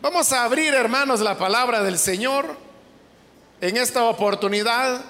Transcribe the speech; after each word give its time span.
Vamos 0.00 0.32
a 0.32 0.44
abrir, 0.44 0.74
hermanos, 0.74 1.18
la 1.18 1.36
palabra 1.36 1.82
del 1.82 1.98
Señor 1.98 2.56
en 3.60 3.76
esta 3.76 4.04
oportunidad 4.04 5.04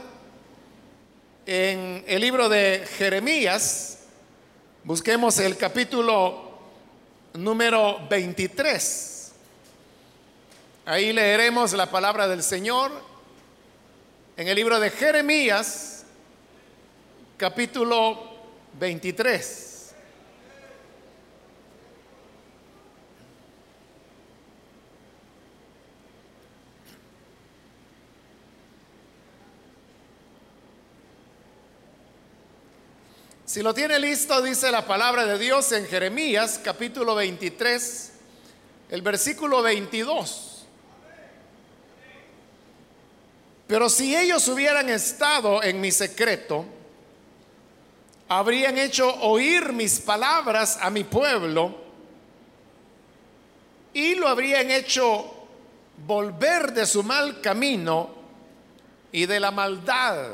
en 1.45 2.03
el 2.07 2.23
libro 2.23 2.49
de 2.49 2.89
Jeremías. 2.97 3.99
Busquemos 4.85 5.39
el 5.41 5.59
capítulo 5.59 6.53
número 7.35 7.99
23. 8.09 9.33
Ahí 10.87 11.13
leeremos 11.13 11.75
la 11.75 11.91
palabra 11.91 12.27
del 12.27 12.43
Señor 12.43 12.91
en 14.39 14.49
el 14.49 14.57
libro 14.57 14.81
de 14.81 14.89
Jeremías, 14.89 16.07
capítulo 17.37 18.23
23. 18.81 19.68
Si 33.59 33.65
lo 33.65 33.75
tiene 33.75 33.99
listo, 33.99 34.41
dice 34.41 34.71
la 34.71 34.87
palabra 34.87 35.27
de 35.27 35.37
Dios 35.37 35.73
en 35.73 35.85
Jeremías 35.85 36.61
capítulo 36.63 37.17
23, 37.17 38.13
el 38.89 39.03
versículo 39.03 39.63
22. 39.63 40.65
Pero 43.67 43.89
si 43.89 44.15
ellos 44.15 44.47
hubieran 44.47 44.89
estado 44.89 45.61
en 45.61 45.81
mi 45.81 45.91
secreto, 45.91 46.67
habrían 48.29 48.79
hecho 48.79 49.13
oír 49.23 49.73
mis 49.73 49.99
palabras 49.99 50.79
a 50.81 50.89
mi 50.89 51.03
pueblo 51.03 51.75
y 53.93 54.15
lo 54.15 54.29
habrían 54.29 54.71
hecho 54.71 55.49
volver 56.07 56.73
de 56.73 56.87
su 56.87 57.03
mal 57.03 57.41
camino 57.41 58.09
y 59.11 59.27
de 59.27 59.41
la 59.41 59.51
maldad 59.51 60.29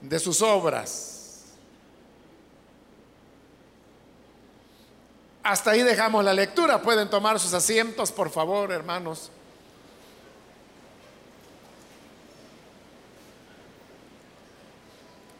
de 0.00 0.18
sus 0.18 0.40
obras. 0.40 1.13
Hasta 5.44 5.72
ahí 5.72 5.82
dejamos 5.82 6.24
la 6.24 6.32
lectura. 6.32 6.80
Pueden 6.80 7.10
tomar 7.10 7.38
sus 7.38 7.52
asientos, 7.52 8.10
por 8.10 8.30
favor, 8.30 8.72
hermanos. 8.72 9.30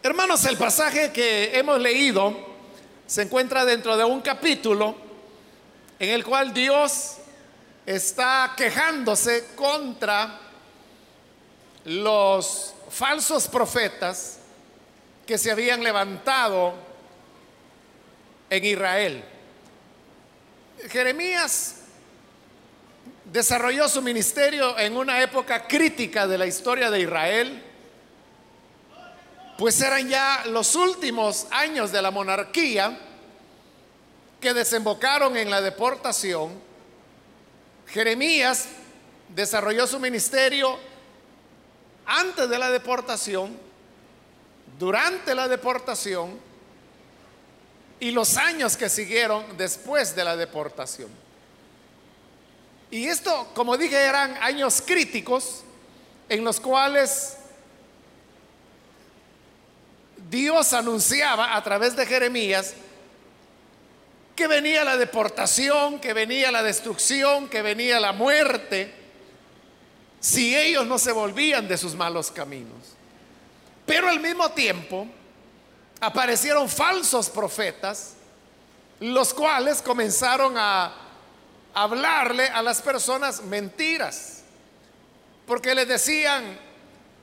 Hermanos, 0.03 0.45
el 0.45 0.59
pasaje 0.59 1.11
que 1.11 1.59
hemos 1.59 1.81
leído 1.81 2.37
se 3.07 3.23
encuentra 3.23 3.65
dentro 3.65 3.97
de 3.97 4.05
un 4.05 4.21
capítulo 4.21 4.95
en 5.99 6.11
el 6.11 6.23
cual 6.23 6.53
Dios 6.53 7.17
está 7.87 8.53
quejándose 8.59 9.55
contra 9.57 10.39
los 11.87 12.75
falsos 12.91 13.49
profetas 13.49 14.41
que 15.27 15.39
se 15.39 15.51
habían 15.51 15.83
levantado 15.83 16.75
en 18.51 18.65
Israel. 18.67 19.34
Jeremías 20.89 21.77
desarrolló 23.33 23.89
su 23.89 24.03
ministerio 24.03 24.79
en 24.79 24.97
una 24.97 25.23
época 25.23 25.67
crítica 25.67 26.27
de 26.27 26.39
la 26.39 26.47
historia 26.47 26.91
de 26.91 27.01
Israel, 27.01 27.63
pues 29.57 29.81
eran 29.81 30.09
ya 30.09 30.45
los 30.47 30.75
últimos 30.75 31.47
años 31.51 31.91
de 31.91 32.03
la 32.03 32.11
monarquía 32.11 32.99
que 34.41 34.53
desembocaron 34.53 35.37
en 35.37 35.51
la 35.51 35.63
deportación. 35.63 36.53
Jeremías 37.87 38.67
desarrolló 39.29 39.87
su 39.87 39.99
ministerio 39.99 40.79
antes 42.07 42.49
de 42.49 42.59
la 42.59 42.71
deportación, 42.71 43.57
durante 44.79 45.35
la 45.35 45.49
deportación, 45.49 46.39
y 48.05 48.11
los 48.11 48.37
años 48.37 48.77
que 48.77 48.91
siguieron 48.91 49.57
después 49.57 50.15
de 50.15 50.25
la 50.25 50.37
deportación. 50.37 51.09
Y 52.91 53.07
esto, 53.07 53.51
como 53.55 53.79
dije, 53.79 53.97
eran 53.97 54.37
años 54.43 54.83
críticos 54.85 55.63
en 56.29 56.45
los 56.45 56.61
cuales 56.61 57.39
Dios 60.29 60.75
anunciaba 60.75 61.57
a 61.57 61.65
través 61.65 61.97
de 61.97 62.05
Jeremías 62.05 62.75
que 64.37 64.49
venía 64.49 64.85
la 64.85 64.99
deportación, 64.99 65.99
que 65.99 66.13
venía 66.13 66.53
la 66.53 66.63
destrucción, 66.63 67.49
que 67.49 67.63
venía 67.63 67.99
la 68.01 68.13
muerte, 68.13 68.93
si 70.21 70.55
ellos 70.55 70.87
no 70.87 70.99
se 70.99 71.13
volvían 71.13 71.67
de 71.67 71.79
sus 71.79 71.95
malos 71.95 72.31
caminos. 72.31 72.97
Pero 73.87 74.11
al 74.11 74.21
mismo 74.21 74.51
tiempo, 74.51 75.09
aparecieron 76.07 76.69
falsos 76.69 77.31
profetas, 77.31 78.15
los 79.01 79.35
cuales 79.35 79.83
comenzaron 79.83 80.55
a 80.57 80.95
hablarle 81.75 82.49
a 82.49 82.63
las 82.63 82.81
personas 82.81 83.43
mentiras, 83.43 84.45
porque 85.47 85.75
les 85.75 85.89
decían, 85.89 86.59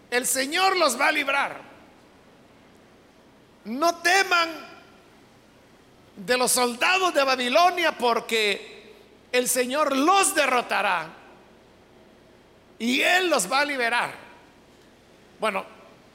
el 0.10 0.28
Señor 0.28 0.78
los 0.78 1.00
va 1.00 1.08
a 1.08 1.12
librar. 1.12 1.62
No 3.64 3.96
teman 3.98 4.50
de 6.16 6.38
los 6.38 6.52
soldados 6.52 7.14
de 7.14 7.24
Babilonia 7.24 7.98
porque 7.98 8.94
el 9.32 9.48
Señor 9.48 9.96
los 9.96 10.36
derrotará 10.36 11.08
y 12.78 13.02
Él 13.02 13.30
los 13.30 13.50
va 13.52 13.60
a 13.62 13.66
liberar. 13.66 14.12
Bueno, 15.40 15.66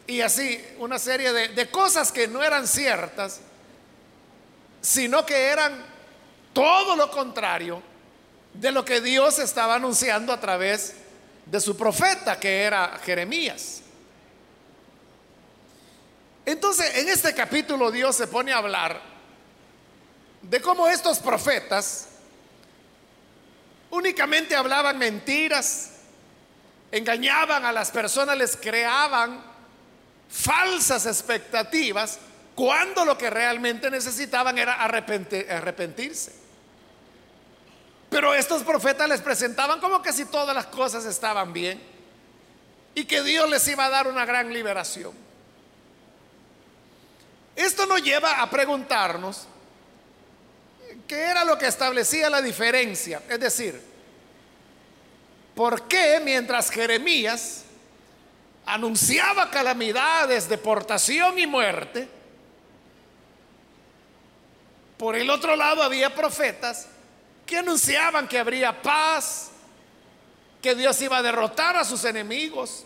y 0.06 0.20
así 0.20 0.64
una 0.78 0.98
serie 0.98 1.32
de, 1.32 1.70
cosas 1.70 2.12
que 2.12 2.28
no 2.28 2.42
eran 2.42 2.66
ciertas, 2.66 3.40
sino 4.80 5.26
que 5.26 5.48
eran 5.48 5.84
todo 6.52 6.94
lo 6.94 7.10
contrario 7.10 7.82
de 8.54 8.70
lo 8.70 8.84
que 8.84 9.00
Dios 9.00 9.38
estaba 9.38 9.74
anunciando 9.74 10.32
a 10.32 10.40
través 10.40 10.94
de 11.44 11.60
su 11.60 11.76
profeta, 11.76 12.38
que 12.38 12.62
era 12.62 12.98
Jeremías. 13.04 13.82
Entonces, 16.44 16.94
en 16.96 17.08
este 17.08 17.34
capítulo 17.34 17.90
Dios 17.90 18.14
se 18.16 18.28
pone 18.28 18.52
a 18.52 18.58
hablar 18.58 19.00
de 20.42 20.60
cómo 20.60 20.86
estos 20.88 21.18
profetas 21.18 22.08
únicamente 23.90 24.54
hablaban 24.54 24.98
mentiras, 24.98 25.90
engañaban 26.92 27.64
a 27.64 27.72
las 27.72 27.90
personas, 27.90 28.36
les 28.36 28.56
creaban 28.56 29.55
falsas 30.28 31.06
expectativas 31.06 32.18
cuando 32.54 33.04
lo 33.04 33.18
que 33.18 33.28
realmente 33.28 33.90
necesitaban 33.90 34.56
era 34.58 34.74
arrepentirse. 34.74 36.32
Pero 38.08 38.34
estos 38.34 38.62
profetas 38.62 39.08
les 39.08 39.20
presentaban 39.20 39.78
como 39.78 40.00
que 40.00 40.12
si 40.12 40.24
todas 40.24 40.54
las 40.54 40.66
cosas 40.66 41.04
estaban 41.04 41.52
bien 41.52 41.80
y 42.94 43.04
que 43.04 43.22
Dios 43.22 43.48
les 43.50 43.68
iba 43.68 43.84
a 43.84 43.90
dar 43.90 44.08
una 44.08 44.24
gran 44.24 44.52
liberación. 44.52 45.12
Esto 47.54 47.84
nos 47.84 48.02
lleva 48.02 48.40
a 48.40 48.48
preguntarnos 48.48 49.46
qué 51.06 51.24
era 51.24 51.44
lo 51.44 51.58
que 51.58 51.66
establecía 51.66 52.30
la 52.30 52.40
diferencia. 52.40 53.22
Es 53.28 53.38
decir, 53.38 53.82
¿por 55.54 55.86
qué 55.86 56.20
mientras 56.24 56.70
Jeremías 56.70 57.65
anunciaba 58.66 59.48
calamidades, 59.48 60.48
deportación 60.48 61.38
y 61.38 61.46
muerte, 61.46 62.08
por 64.98 65.14
el 65.14 65.30
otro 65.30 65.56
lado 65.56 65.82
había 65.82 66.14
profetas 66.14 66.88
que 67.44 67.58
anunciaban 67.58 68.26
que 68.26 68.38
habría 68.38 68.82
paz, 68.82 69.50
que 70.60 70.74
Dios 70.74 71.00
iba 71.00 71.18
a 71.18 71.22
derrotar 71.22 71.76
a 71.76 71.84
sus 71.84 72.04
enemigos. 72.04 72.84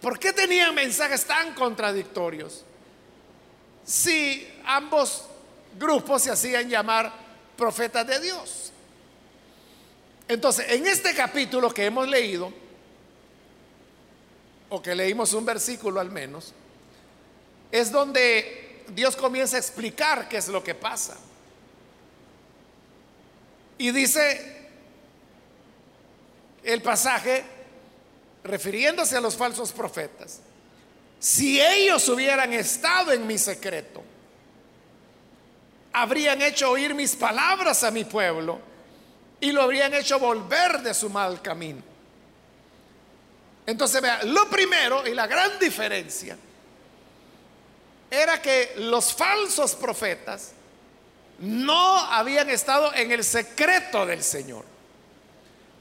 ¿Por 0.00 0.18
qué 0.18 0.32
tenían 0.32 0.74
mensajes 0.74 1.24
tan 1.24 1.54
contradictorios? 1.54 2.64
Si 3.84 4.48
ambos 4.64 5.26
grupos 5.78 6.22
se 6.22 6.32
hacían 6.32 6.68
llamar 6.68 7.12
profetas 7.56 8.06
de 8.06 8.18
Dios. 8.20 8.72
Entonces, 10.26 10.66
en 10.70 10.86
este 10.86 11.14
capítulo 11.14 11.72
que 11.72 11.84
hemos 11.84 12.08
leído, 12.08 12.52
o 14.68 14.82
que 14.82 14.94
leímos 14.94 15.32
un 15.32 15.44
versículo 15.44 16.00
al 16.00 16.10
menos, 16.10 16.52
es 17.70 17.90
donde 17.90 18.84
Dios 18.88 19.16
comienza 19.16 19.56
a 19.56 19.60
explicar 19.60 20.28
qué 20.28 20.36
es 20.36 20.48
lo 20.48 20.62
que 20.62 20.74
pasa. 20.74 21.16
Y 23.78 23.90
dice 23.90 24.68
el 26.62 26.80
pasaje, 26.82 27.44
refiriéndose 28.42 29.16
a 29.16 29.20
los 29.20 29.36
falsos 29.36 29.72
profetas, 29.72 30.40
si 31.18 31.60
ellos 31.60 32.08
hubieran 32.08 32.52
estado 32.52 33.12
en 33.12 33.26
mi 33.26 33.38
secreto, 33.38 34.02
habrían 35.92 36.42
hecho 36.42 36.70
oír 36.70 36.94
mis 36.94 37.16
palabras 37.16 37.84
a 37.84 37.90
mi 37.90 38.04
pueblo 38.04 38.60
y 39.40 39.52
lo 39.52 39.62
habrían 39.62 39.94
hecho 39.94 40.18
volver 40.18 40.80
de 40.82 40.92
su 40.92 41.08
mal 41.08 41.40
camino. 41.40 41.93
Entonces, 43.66 44.00
vea, 44.02 44.22
lo 44.24 44.48
primero 44.48 45.06
y 45.06 45.14
la 45.14 45.26
gran 45.26 45.58
diferencia 45.58 46.36
era 48.10 48.40
que 48.40 48.74
los 48.76 49.12
falsos 49.12 49.74
profetas 49.74 50.52
no 51.38 51.98
habían 51.98 52.48
estado 52.50 52.94
en 52.94 53.10
el 53.10 53.24
secreto 53.24 54.06
del 54.06 54.22
Señor. 54.22 54.64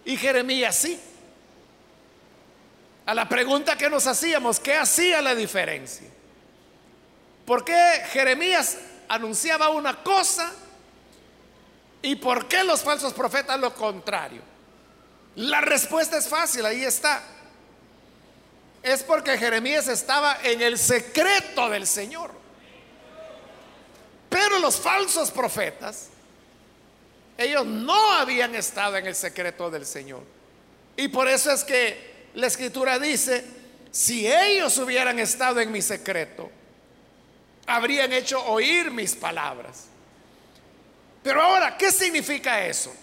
Y 0.06 0.18
Jeremías 0.18 0.76
sí. 0.76 1.00
A 3.06 3.14
la 3.14 3.28
pregunta 3.28 3.78
que 3.78 3.90
nos 3.90 4.08
hacíamos, 4.08 4.60
¿qué 4.60 4.76
hacía 4.76 5.22
la 5.22 5.36
diferencia? 5.36 6.08
¿Por 7.46 7.66
qué 7.66 8.02
Jeremías 8.12 8.78
anunciaba 9.10 9.70
una 9.70 10.02
cosa 10.04 10.54
y 12.02 12.16
por 12.16 12.48
qué 12.48 12.64
los 12.64 12.82
falsos 12.82 13.14
profetas 13.14 13.60
lo 13.60 13.74
contrario? 13.76 14.42
La 15.36 15.60
respuesta 15.62 16.18
es 16.18 16.30
fácil, 16.30 16.66
ahí 16.66 16.86
está. 16.86 17.22
Es 18.84 19.02
porque 19.02 19.38
Jeremías 19.38 19.88
estaba 19.88 20.38
en 20.44 20.62
el 20.62 20.78
secreto 20.78 21.70
del 21.70 21.88
Señor. 21.88 22.32
Pero 24.30 24.60
los 24.60 24.80
falsos 24.80 25.32
profetas, 25.32 26.10
ellos 27.38 27.66
no 27.66 28.12
habían 28.12 28.54
estado 28.56 28.98
en 28.98 29.08
el 29.08 29.16
secreto 29.16 29.72
del 29.72 29.86
Señor. 29.86 30.24
Y 30.98 31.08
por 31.08 31.30
eso 31.30 31.52
es 31.52 31.64
que 31.64 32.28
la 32.34 32.48
escritura 32.48 33.00
dice, 33.00 33.46
si 33.92 34.28
ellos 34.28 34.78
hubieran 34.80 35.18
estado 35.20 35.62
en 35.62 35.72
mi 35.72 35.82
secreto, 35.82 36.52
habrían 37.66 38.12
hecho 38.12 38.44
oír 38.46 38.92
mis 38.92 39.16
palabras. 39.16 39.86
Pero 41.24 41.42
ahora, 41.42 41.78
¿qué 41.78 41.92
significa 41.92 42.66
eso? 42.66 42.94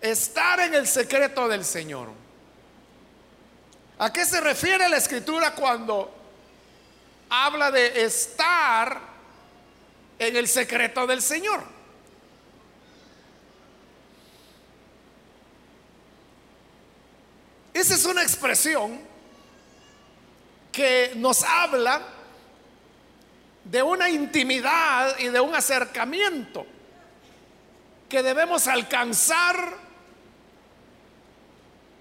Estar 0.00 0.60
en 0.60 0.74
el 0.74 0.88
secreto 0.88 1.46
del 1.46 1.64
Señor. 1.64 2.08
¿A 4.00 4.10
qué 4.10 4.24
se 4.24 4.40
refiere 4.40 4.88
la 4.88 4.96
escritura 4.96 5.54
cuando 5.54 6.10
habla 7.28 7.70
de 7.70 8.02
estar 8.02 8.98
en 10.18 10.36
el 10.36 10.48
secreto 10.48 11.06
del 11.06 11.20
Señor? 11.20 11.62
Esa 17.74 17.94
es 17.94 18.06
una 18.06 18.22
expresión 18.22 19.02
que 20.72 21.12
nos 21.16 21.42
habla 21.42 22.00
de 23.64 23.82
una 23.82 24.08
intimidad 24.08 25.18
y 25.18 25.28
de 25.28 25.40
un 25.40 25.54
acercamiento 25.54 26.64
que 28.08 28.22
debemos 28.22 28.66
alcanzar 28.66 29.89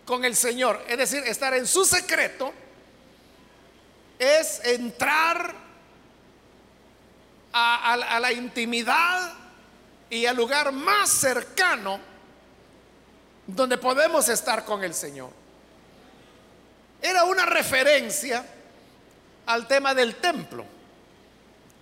con 0.10 0.26
el 0.26 0.36
Señor. 0.36 0.84
Es 0.88 0.98
decir, 0.98 1.22
estar 1.28 1.54
en 1.54 1.68
su 1.68 1.86
secreto 1.86 2.52
es 4.18 4.60
entrar 4.66 5.54
a, 7.54 8.20
la 8.20 8.32
intimidad 8.34 9.34
y 10.10 10.26
al 10.26 10.36
lugar 10.36 10.72
más 10.72 11.12
cercano 11.12 12.00
donde 13.46 13.78
podemos 13.78 14.28
estar 14.30 14.66
con 14.66 14.84
el 14.84 14.96
Señor. 14.96 15.30
Era 17.04 17.26
una 17.26 17.46
referencia 17.46 18.44
al 19.46 19.68
tema 19.68 19.94
del 19.94 20.16
templo. 20.16 20.66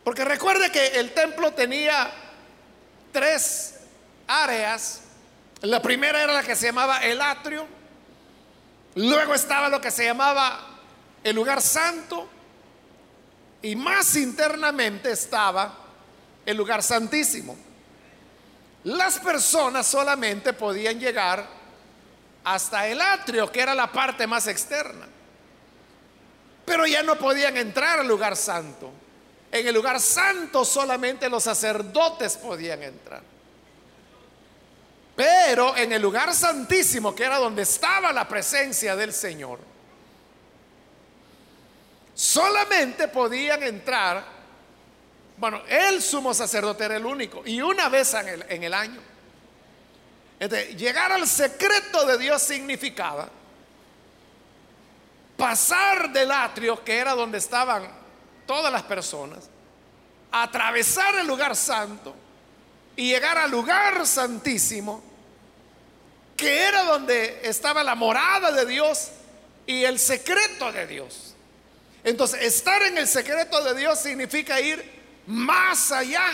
Porque 0.03 0.25
recuerde 0.25 0.69
que 0.69 0.99
el 0.99 1.13
templo 1.13 1.53
tenía 1.53 2.11
tres 3.13 3.75
áreas. 4.27 4.99
La 5.61 5.81
primera 5.81 6.21
era 6.21 6.33
la 6.33 6.43
que 6.43 6.57
se 6.57 6.65
llamaba 6.65 6.97
el 7.05 7.21
atrio. 7.21 7.76
Luego 8.97 9.35
estaba 9.35 9.69
lo 9.69 9.79
que 9.79 9.91
se 9.91 10.05
llamaba 10.05 10.59
el 11.23 11.35
lugar 11.35 11.61
santo. 11.61 12.27
Y 13.61 13.75
más 13.75 14.15
internamente 14.15 15.11
estaba 15.11 15.71
el 16.43 16.57
lugar 16.57 16.81
santísimo. 16.81 17.55
Las 18.85 19.19
personas 19.19 19.85
solamente 19.85 20.53
podían 20.53 20.99
llegar 20.99 21.45
hasta 22.43 22.87
el 22.87 22.99
atrio, 22.99 23.51
que 23.51 23.61
era 23.61 23.75
la 23.75 23.91
parte 23.91 24.25
más 24.25 24.47
externa. 24.47 25.07
Pero 26.65 26.87
ya 26.87 27.03
no 27.03 27.17
podían 27.19 27.55
entrar 27.55 27.99
al 27.99 28.07
lugar 28.07 28.35
santo. 28.35 28.91
En 29.51 29.67
el 29.67 29.75
lugar 29.75 29.99
santo 29.99 30.65
solamente 30.65 31.29
los 31.29 31.43
sacerdotes 31.43 32.35
podían 32.37 32.81
entrar. 32.81 33.21
Pero 35.17 35.75
en 35.75 35.91
el 35.91 35.99
lugar 35.99 36.31
santísimo, 36.31 37.15
que 37.15 37.23
era 37.23 37.39
donde 37.39 37.63
estaba 37.63 38.13
la 38.13 38.27
presencia 38.27 38.95
del 38.95 39.11
Señor, 39.11 39.57
solamente 42.13 43.07
podían 43.07 43.63
entrar, 43.63 44.23
bueno, 45.37 45.63
el 45.67 46.03
sumo 46.03 46.35
sacerdote 46.35 46.85
era 46.85 46.97
el 46.97 47.05
único, 47.07 47.41
y 47.43 47.59
una 47.59 47.89
vez 47.89 48.13
en 48.13 48.27
el, 48.27 48.45
en 48.47 48.63
el 48.63 48.73
año. 48.75 49.01
llegar 50.77 51.11
al 51.11 51.27
secreto 51.27 52.05
de 52.05 52.19
Dios 52.19 52.39
significaba 52.43 53.27
pasar 55.35 56.11
del 56.11 56.31
atrio, 56.31 56.83
que 56.83 56.95
era 56.95 57.15
donde 57.15 57.39
estaban 57.39 57.87
todas 58.45 58.71
las 58.71 58.83
personas, 58.83 59.49
atravesar 60.31 61.15
el 61.15 61.25
lugar 61.25 61.55
santo 61.55 62.26
y 62.97 63.11
llegar 63.11 63.37
al 63.37 63.51
lugar 63.51 64.05
santísimo, 64.05 65.01
que 66.35 66.63
era 66.63 66.83
donde 66.83 67.39
estaba 67.43 67.83
la 67.83 67.95
morada 67.95 68.51
de 68.51 68.65
Dios 68.65 69.11
y 69.65 69.85
el 69.85 69.99
secreto 69.99 70.71
de 70.73 70.87
Dios. 70.87 71.35
Entonces, 72.03 72.41
estar 72.41 72.81
en 72.83 72.97
el 72.97 73.07
secreto 73.07 73.63
de 73.63 73.79
Dios 73.79 73.99
significa 73.99 74.59
ir 74.59 74.83
más 75.27 75.91
allá 75.91 76.25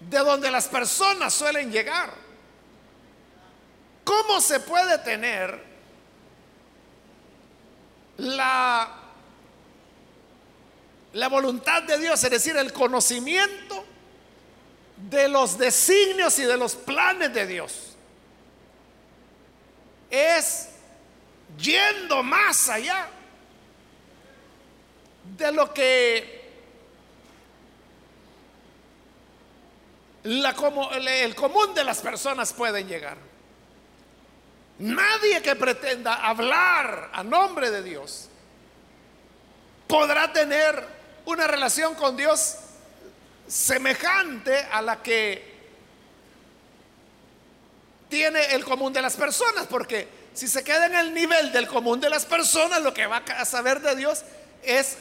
de 0.00 0.18
donde 0.18 0.50
las 0.50 0.68
personas 0.68 1.34
suelen 1.34 1.72
llegar. 1.72 2.12
¿Cómo 4.04 4.40
se 4.40 4.60
puede 4.60 4.98
tener 4.98 5.60
la 8.18 9.02
la 11.16 11.28
voluntad 11.28 11.82
de 11.82 11.98
Dios, 11.98 12.22
es 12.22 12.30
decir, 12.30 12.58
el 12.58 12.74
conocimiento 12.74 13.84
de 14.96 15.28
los 15.28 15.58
designios 15.58 16.38
y 16.38 16.44
de 16.44 16.56
los 16.56 16.74
planes 16.74 17.32
de 17.32 17.46
Dios. 17.46 17.96
Es 20.10 20.68
yendo 21.58 22.22
más 22.22 22.68
allá 22.68 23.08
de 25.36 25.52
lo 25.52 25.72
que 25.72 26.36
la, 30.24 30.50
el 30.50 31.34
común 31.34 31.74
de 31.74 31.84
las 31.84 32.00
personas 32.00 32.52
pueden 32.52 32.88
llegar. 32.88 33.16
Nadie 34.78 35.40
que 35.40 35.56
pretenda 35.56 36.14
hablar 36.14 37.10
a 37.12 37.22
nombre 37.22 37.70
de 37.70 37.82
Dios 37.82 38.28
podrá 39.86 40.32
tener 40.32 40.86
una 41.24 41.46
relación 41.46 41.94
con 41.94 42.16
Dios 42.16 42.56
semejante 43.46 44.56
a 44.72 44.82
la 44.82 45.02
que 45.02 45.56
tiene 48.08 48.54
el 48.54 48.64
común 48.64 48.92
de 48.92 49.02
las 49.02 49.16
personas, 49.16 49.66
porque 49.66 50.08
si 50.34 50.48
se 50.48 50.62
queda 50.62 50.86
en 50.86 50.94
el 50.94 51.14
nivel 51.14 51.52
del 51.52 51.66
común 51.66 52.00
de 52.00 52.10
las 52.10 52.24
personas, 52.24 52.82
lo 52.82 52.92
que 52.92 53.06
va 53.06 53.18
a 53.18 53.44
saber 53.44 53.80
de 53.80 53.96
Dios 53.96 54.22
es 54.62 54.98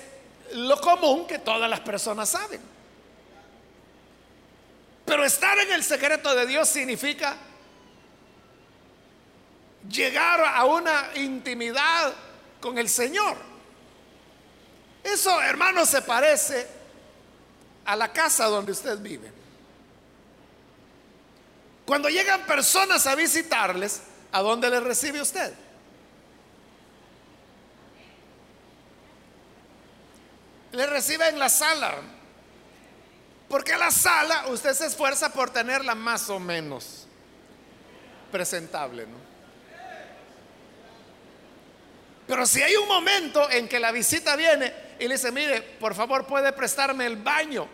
lo 0.53 0.79
común 0.79 1.27
que 1.27 1.39
todas 1.39 1.69
las 1.69 1.81
personas 1.81 2.29
saben. 2.29 2.61
Pero 5.05 5.23
estar 5.23 5.57
en 5.59 5.71
el 5.71 5.83
secreto 5.83 6.33
de 6.35 6.47
Dios 6.47 6.67
significa 6.67 7.37
llegar 9.89 10.41
a 10.41 10.65
una 10.65 11.11
intimidad 11.15 12.13
con 12.59 12.77
el 12.77 12.89
Señor. 12.89 13.37
Eso, 15.03 15.39
hermano, 15.41 15.85
se 15.85 16.01
parece 16.01 16.74
a 17.85 17.95
la 17.95 18.11
casa 18.11 18.45
donde 18.45 18.71
usted 18.71 18.97
vive. 18.99 19.31
Cuando 21.85 22.09
llegan 22.09 22.45
personas 22.45 23.05
a 23.05 23.15
visitarles, 23.15 24.01
¿a 24.31 24.41
dónde 24.41 24.69
les 24.69 24.81
recibe 24.81 25.21
usted? 25.21 25.53
Le 30.71 30.85
recibe 30.87 31.29
en 31.29 31.39
la 31.39 31.47
sala. 31.47 31.95
Porque 33.47 33.77
la 33.77 33.91
sala 33.91 34.47
usted 34.47 34.73
se 34.73 34.87
esfuerza 34.87 35.31
por 35.31 35.51
tenerla 35.51 35.93
más 35.93 36.29
o 36.29 36.39
menos 36.39 37.07
presentable, 38.31 39.05
¿no? 39.05 39.25
Pero 42.27 42.47
si 42.47 42.63
hay 42.63 42.75
un 42.75 42.87
momento 42.87 43.49
en 43.51 43.67
que 43.67 43.79
la 43.79 43.91
visita 43.91 44.35
viene 44.35 44.84
y 44.99 45.07
le 45.07 45.15
dice, 45.15 45.31
mire, 45.31 45.61
por 45.61 45.93
favor 45.93 46.25
puede 46.25 46.51
prestarme 46.53 47.05
el 47.05 47.17
baño. 47.17 47.67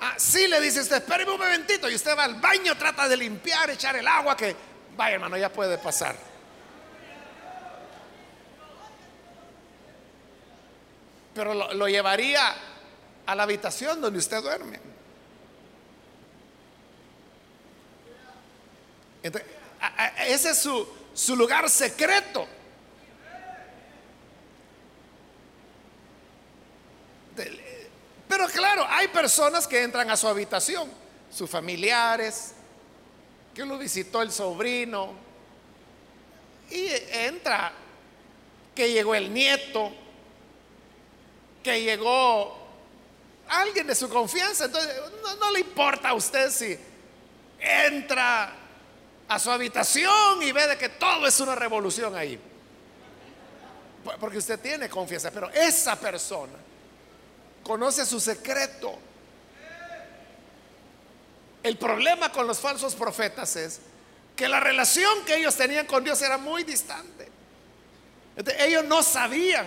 Ah, 0.00 0.14
sí 0.16 0.46
le 0.46 0.60
dice 0.60 0.80
usted, 0.80 0.96
espéreme 0.96 1.32
un 1.32 1.38
momentito. 1.38 1.88
Y 1.88 1.94
usted 1.94 2.16
va 2.16 2.24
al 2.24 2.34
baño, 2.34 2.76
trata 2.76 3.08
de 3.08 3.16
limpiar, 3.16 3.70
echar 3.70 3.96
el 3.96 4.06
agua 4.06 4.36
que, 4.36 4.54
vaya 4.96 5.14
hermano, 5.14 5.36
ya 5.36 5.52
puede 5.52 5.78
pasar. 5.78 6.16
Pero 11.34 11.54
lo, 11.54 11.88
llevaría 11.88 12.54
a 13.26 13.34
la 13.34 13.42
habitación 13.42 14.00
donde 14.00 14.18
usted 14.18 14.40
duerme. 14.42 14.80
ese 20.26 20.50
es 20.50 20.58
su, 20.58 20.86
su 21.14 21.34
lugar 21.34 21.68
secreto. 21.70 22.46
Pero 28.28 28.48
claro, 28.48 28.86
hay 28.88 29.08
personas 29.24 29.66
que 29.66 29.82
entran 29.82 30.10
a 30.10 30.18
su 30.18 30.28
habitación, 30.28 30.86
sus 31.34 31.48
familiares, 31.48 32.52
que 33.54 33.64
lo 33.64 33.78
visitó 33.78 34.20
el 34.20 34.30
sobrino, 34.30 35.14
y 36.70 36.88
entra 37.10 37.72
que 38.74 38.92
llegó 38.92 39.14
el 39.14 39.32
nieto, 39.32 39.90
que 41.62 41.80
llegó 41.80 42.54
alguien 43.48 43.86
de 43.86 43.94
su 43.94 44.10
confianza, 44.10 44.66
entonces 44.66 44.94
no, 45.22 45.36
no 45.36 45.52
le 45.52 45.60
importa 45.60 46.10
a 46.10 46.14
usted 46.14 46.50
si 46.50 46.78
entra 47.58 48.54
a 49.26 49.38
su 49.38 49.50
habitación 49.50 50.42
y 50.42 50.52
ve 50.52 50.66
de 50.66 50.76
que 50.76 50.90
todo 50.90 51.26
es 51.26 51.40
una 51.40 51.54
revolución 51.54 52.14
ahí. 52.14 52.38
Porque 54.20 54.36
usted 54.36 54.60
tiene 54.60 54.90
confianza, 54.90 55.30
pero 55.30 55.48
esa 55.48 55.98
persona 55.98 56.52
conoce 57.62 58.04
su 58.04 58.20
secreto. 58.20 59.13
El 61.64 61.78
problema 61.78 62.30
con 62.30 62.46
los 62.46 62.60
falsos 62.60 62.94
profetas 62.94 63.56
es 63.56 63.80
que 64.36 64.48
la 64.48 64.60
relación 64.60 65.24
que 65.24 65.36
ellos 65.36 65.56
tenían 65.56 65.86
con 65.86 66.04
Dios 66.04 66.20
era 66.20 66.36
muy 66.36 66.62
distante. 66.62 67.28
ellos 68.58 68.84
no 68.84 69.02
sabían 69.02 69.66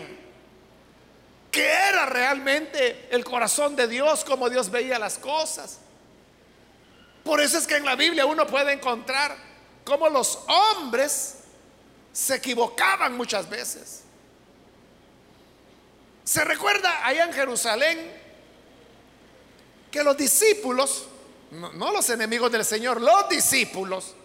qué 1.50 1.66
era 1.66 2.06
realmente 2.06 3.08
el 3.10 3.25
corazón 3.25 3.75
de 3.75 3.88
Dios, 3.88 4.24
cómo 4.24 4.48
Dios 4.48 4.70
veía 4.70 5.00
las 5.00 5.18
cosas. 5.18 5.80
Por 7.24 7.42
eso 7.42 7.58
es 7.58 7.66
que 7.66 7.77
en 7.77 7.86
la 7.86 7.96
Biblia 7.96 8.27
uno 8.27 8.46
puede 8.46 8.74
encontrar 8.74 9.36
cómo 9.84 10.08
los 10.08 10.38
hombres 10.48 11.38
se 12.13 12.36
equivocaban 12.36 13.18
muchas 13.18 13.50
veces. 13.50 14.04
Se 16.24 16.46
recuerda 16.46 17.04
allá 17.04 17.24
en 17.24 17.34
Jerusalén 17.34 18.12
que 19.89 20.04
los 20.04 20.16
discípulos, 20.16 21.08
no, 21.51 21.92
los 21.92 22.10
enemigos 22.10 22.51
del 22.51 22.66
Señor, 22.66 23.01
los 23.01 23.30
discípulos, 23.30 24.16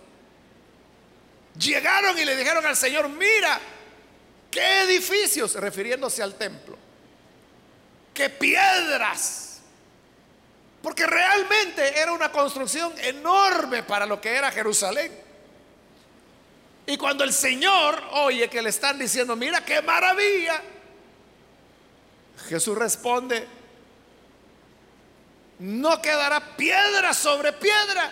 llegaron 1.59 2.19
y 2.19 2.25
le 2.25 2.37
dijeron 2.37 2.64
al 2.67 2.76
Señor, 2.76 3.09
mira, 3.09 3.61
qué 4.50 4.83
edificios, 4.83 5.55
refiriéndose 5.55 6.23
al 6.23 6.35
templo, 6.35 6.76
qué 8.12 8.29
piedras, 8.29 9.61
porque 10.83 11.07
realmente 11.07 11.99
era 11.99 12.12
una 12.12 12.33
construcción 12.33 12.93
enorme 12.99 13.83
para 13.85 14.05
lo 14.05 14.21
que 14.21 14.35
era 14.35 14.50
Jerusalén. 14.50 15.12
Y 16.87 16.97
cuando 16.97 17.23
el 17.23 17.33
Señor 17.33 18.02
oye 18.12 18.49
que 18.50 18.61
le 18.61 18.71
están 18.71 18.99
diciendo, 18.99 19.37
mira 19.37 19.64
qué 19.64 19.81
maravilla, 19.81 20.61
Jesús 22.49 22.76
responde, 22.76 23.47
no 25.62 26.02
quedará 26.02 26.57
piedra 26.57 27.14
sobre 27.14 27.52
piedra 27.52 28.11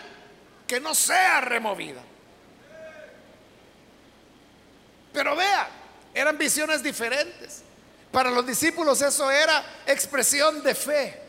que 0.66 0.80
no 0.80 0.94
sea 0.94 1.40
removida. 1.40 2.00
Pero 5.12 5.34
vea, 5.34 5.68
eran 6.14 6.38
visiones 6.38 6.82
diferentes. 6.82 7.62
Para 8.12 8.30
los 8.30 8.46
discípulos 8.46 9.02
eso 9.02 9.30
era 9.30 9.64
expresión 9.86 10.62
de 10.62 10.74
fe. 10.74 11.20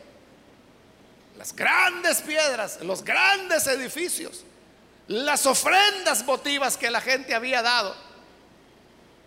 Las 1.36 1.54
grandes 1.54 2.20
piedras, 2.20 2.78
los 2.82 3.02
grandes 3.04 3.66
edificios, 3.66 4.44
las 5.08 5.44
ofrendas 5.46 6.24
votivas 6.24 6.76
que 6.76 6.90
la 6.90 7.00
gente 7.00 7.34
había 7.34 7.62
dado. 7.62 7.96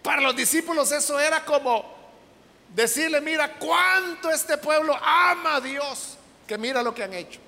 Para 0.01 0.21
los 0.21 0.35
discípulos 0.35 0.91
eso 0.91 1.19
era 1.19 1.43
como 1.43 1.95
Decirle, 2.75 3.21
mira 3.21 3.53
cuánto 3.53 4.29
este 4.29 4.57
pueblo 4.57 4.93
ama 5.01 5.55
a 5.55 5.61
Dios, 5.61 6.14
que 6.47 6.57
mira 6.57 6.83
lo 6.83 6.93
que 6.93 7.03
han 7.03 7.13
hecho. 7.13 7.39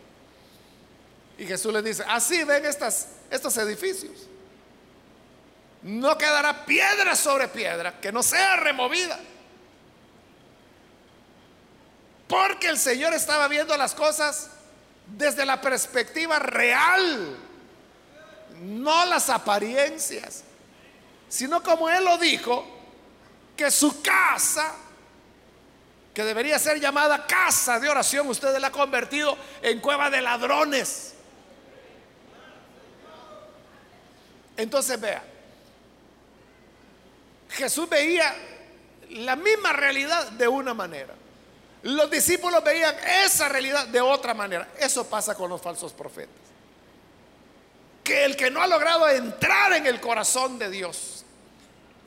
Y 1.38 1.46
Jesús 1.46 1.72
les 1.72 1.84
dice, 1.84 2.04
así 2.08 2.44
ven 2.44 2.66
estas, 2.66 3.10
estos 3.30 3.56
edificios. 3.58 4.28
No 5.84 6.18
quedará 6.18 6.66
piedra 6.66 7.16
sobre 7.16 7.48
piedra 7.48 8.00
que 8.00 8.12
no 8.12 8.24
sea 8.24 8.56
removida. 8.56 9.20
Porque 12.28 12.68
el 12.68 12.78
Señor 12.78 13.14
estaba 13.14 13.48
viendo 13.48 13.78
las 13.78 13.94
cosas 13.94 14.50
desde 15.06 15.46
la 15.46 15.62
perspectiva 15.62 16.40
real, 16.40 17.38
no 18.62 19.06
las 19.06 19.30
apariencias, 19.30 20.44
sino 21.30 21.64
como 21.64 21.90
Él 21.90 22.04
lo 22.04 22.18
dijo, 22.18 22.66
que 23.56 23.72
su 23.72 24.02
casa 24.02 24.74
que 26.18 26.24
debería 26.24 26.58
ser 26.58 26.80
llamada 26.80 27.28
casa 27.28 27.80
de 27.80 27.88
oración, 27.88 28.28
usted 28.28 28.58
la 28.58 28.70
ha 28.70 28.72
convertido 28.72 29.38
en 29.62 29.80
cueva 29.80 30.10
de 30.10 30.20
ladrones. 30.20 31.14
Entonces 34.58 35.00
vea, 35.00 35.24
Jesús 37.52 37.88
veía 37.88 38.36
la 39.12 39.36
misma 39.36 39.74
realidad 39.74 40.32
de 40.32 40.48
una 40.48 40.74
manera. 40.74 41.14
Los 41.84 42.10
discípulos 42.10 42.64
veían 42.64 42.96
esa 43.24 43.48
realidad 43.48 43.86
de 43.86 44.02
otra 44.02 44.34
manera. 44.34 44.70
Eso 44.80 45.08
pasa 45.08 45.36
con 45.36 45.52
los 45.52 45.62
falsos 45.62 45.94
profetas. 45.94 46.34
Que 48.04 48.26
el 48.26 48.36
que 48.36 48.50
no 48.50 48.60
ha 48.60 48.66
logrado 48.66 49.08
entrar 49.08 49.74
en 49.74 49.86
el 49.86 50.02
corazón 50.02 50.58
de 50.58 50.72
Dios 50.72 51.24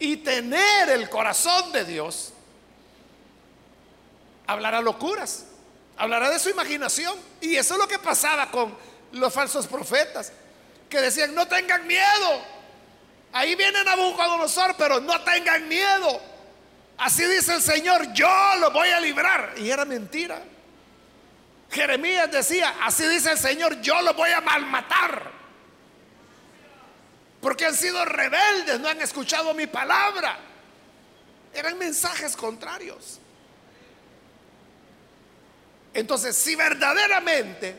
y 0.00 0.16
tener 0.16 0.88
el 0.88 1.08
corazón 1.08 1.70
de 1.70 1.84
Dios, 1.84 2.32
hablará 4.50 4.80
locuras, 4.80 5.44
hablará 5.96 6.28
de 6.30 6.38
su 6.38 6.50
imaginación. 6.50 7.16
Y 7.40 7.56
eso 7.56 7.74
es 7.74 7.80
lo 7.80 7.86
que 7.86 7.98
pasaba 7.98 8.50
con 8.50 8.76
los 9.12 9.32
falsos 9.32 9.66
profetas, 9.66 10.32
que 10.88 11.00
decían, 11.00 11.34
no 11.34 11.46
tengan 11.46 11.86
miedo. 11.86 12.60
Ahí 13.32 13.54
viene 13.54 13.84
Nabucodonosor, 13.84 14.74
pero 14.76 15.00
no 15.00 15.20
tengan 15.22 15.68
miedo. 15.68 16.20
Así 16.98 17.24
dice 17.24 17.54
el 17.54 17.62
Señor, 17.62 18.12
yo 18.12 18.28
lo 18.58 18.72
voy 18.72 18.88
a 18.88 19.00
librar. 19.00 19.54
Y 19.56 19.70
era 19.70 19.84
mentira. 19.84 20.42
Jeremías 21.70 22.30
decía, 22.30 22.74
así 22.82 23.06
dice 23.06 23.30
el 23.30 23.38
Señor, 23.38 23.80
yo 23.80 24.02
lo 24.02 24.14
voy 24.14 24.30
a 24.30 24.40
malmatar. 24.40 25.30
Porque 27.40 27.66
han 27.66 27.74
sido 27.74 28.04
rebeldes, 28.04 28.80
no 28.80 28.88
han 28.88 29.00
escuchado 29.00 29.54
mi 29.54 29.68
palabra. 29.68 30.36
Eran 31.54 31.78
mensajes 31.78 32.36
contrarios. 32.36 33.19
Entonces, 35.92 36.36
si 36.36 36.54
verdaderamente 36.54 37.76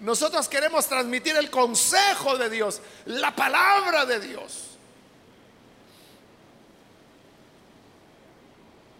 nosotros 0.00 0.48
queremos 0.48 0.86
transmitir 0.86 1.36
el 1.36 1.50
consejo 1.50 2.36
de 2.36 2.50
Dios, 2.50 2.80
la 3.06 3.34
palabra 3.34 4.06
de 4.06 4.20
Dios, 4.20 4.70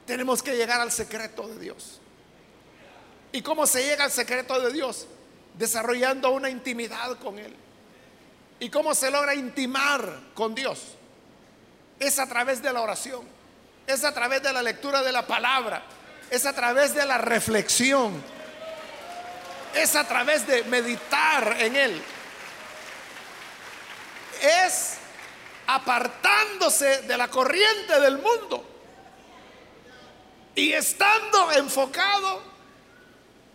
tenemos 0.07 0.43
que 0.43 0.57
llegar 0.57 0.81
al 0.81 0.91
secreto 0.91 1.49
de 1.49 1.59
Dios. 1.59 2.01
¿Y 3.33 3.43
cómo 3.43 3.67
se 3.67 3.85
llega 3.85 4.05
al 4.05 4.11
secreto 4.11 4.61
de 4.61 4.73
Dios? 4.73 5.07
Desarrollando 5.55 6.31
una 6.31 6.51
intimidad 6.51 7.19
con 7.19 7.39
Él. 7.39 7.55
¿Y 8.59 8.71
cómo 8.71 8.95
se 8.95 9.11
logra 9.11 9.35
intimar 9.35 10.21
con 10.35 10.55
Dios? 10.55 10.81
Es 11.99 12.19
a 12.19 12.27
través 12.27 12.63
de 12.63 12.73
la 12.73 12.81
oración, 12.81 13.23
es 13.87 14.05
a 14.05 14.13
través 14.13 14.43
de 14.43 14.53
la 14.53 14.63
lectura 14.63 15.03
de 15.03 15.13
la 15.13 15.27
palabra 15.27 15.83
es 16.31 16.47
a 16.47 16.53
través 16.53 16.95
de 16.95 17.05
la 17.05 17.19
reflexión, 17.19 18.23
es 19.75 19.97
a 19.97 20.07
través 20.07 20.47
de 20.47 20.63
meditar 20.65 21.57
en 21.59 21.75
Él, 21.75 22.03
es 24.41 24.95
apartándose 25.67 27.03
de 27.03 27.17
la 27.17 27.29
corriente 27.29 28.01
del 28.01 28.19
mundo. 28.19 28.67
Y 30.55 30.73
estando 30.73 31.53
enfocado 31.53 32.43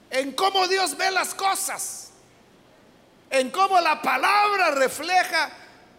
en 0.10 0.32
cómo 0.32 0.68
Dios 0.68 0.96
ve 0.98 1.12
las 1.12 1.34
cosas, 1.34 2.12
en 3.30 3.52
cómo 3.52 3.80
la 3.82 4.02
palabra 4.02 4.72
refleja 4.72 5.50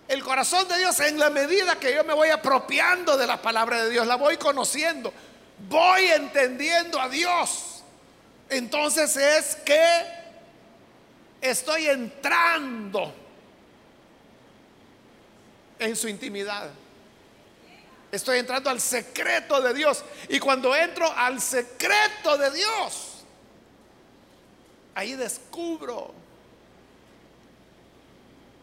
el 0.09 0.23
corazón 0.23 0.67
de 0.69 0.79
Dios 0.79 0.99
en 1.01 1.19
la 1.19 1.31
medida 1.31 1.77
que 1.77 1.95
yo 1.95 2.05
me 2.05 2.15
voy 2.15 2.31
apropiando 2.31 3.17
de 3.17 3.27
la 3.27 3.43
palabra 3.43 3.83
de 3.83 3.91
Dios, 3.91 4.07
la 4.07 4.17
voy 4.17 4.37
conociendo 4.37 5.13
voy 5.69 6.07
entendiendo 6.07 7.01
a 7.01 7.09
Dios. 7.09 7.83
Entonces 8.49 9.17
es 9.17 9.57
que 9.57 10.03
estoy 11.41 11.87
entrando 11.87 13.13
en 15.79 15.97
su 15.97 16.09
intimidad. 16.09 16.71
Estoy 18.13 18.39
entrando 18.39 18.71
al 18.71 18.81
secreto 18.81 19.61
de 19.61 19.75
Dios. 19.75 20.05
Y 20.29 20.39
cuando 20.39 20.75
entro 20.75 21.11
al 21.13 21.41
secreto 21.41 22.39
de 22.39 22.51
Dios, 22.51 23.25
ahí 24.95 25.15
descubro 25.15 26.15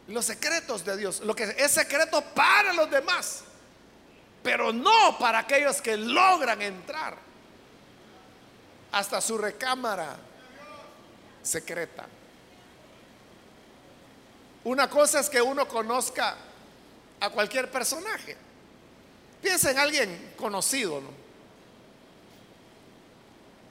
los 0.08 0.26
secretos 0.26 0.84
de 0.86 0.98
Dios. 0.98 1.20
Lo 1.22 1.36
que 1.36 1.44
es 1.58 1.72
secreto 1.72 2.22
para 2.34 2.74
los 2.74 2.90
demás, 2.90 3.44
pero 4.44 4.74
no 4.74 5.18
para 5.18 5.40
aquellos 5.40 5.82
que 5.82 5.96
logran 5.96 6.62
entrar 6.62 7.18
hasta 8.92 9.22
su 9.22 9.38
recámara 9.38 10.18
secreta. 11.42 12.06
Una 14.66 14.90
cosa 14.90 15.22
es 15.22 15.30
que 15.30 15.42
uno 15.42 15.68
conozca 15.68 16.36
a 17.20 17.30
cualquier 17.30 17.72
personaje. 17.72 18.38
Piense 19.42 19.72
en 19.72 19.80
alguien 19.80 20.34
conocido, 20.38 21.02
¿no? 21.02 21.10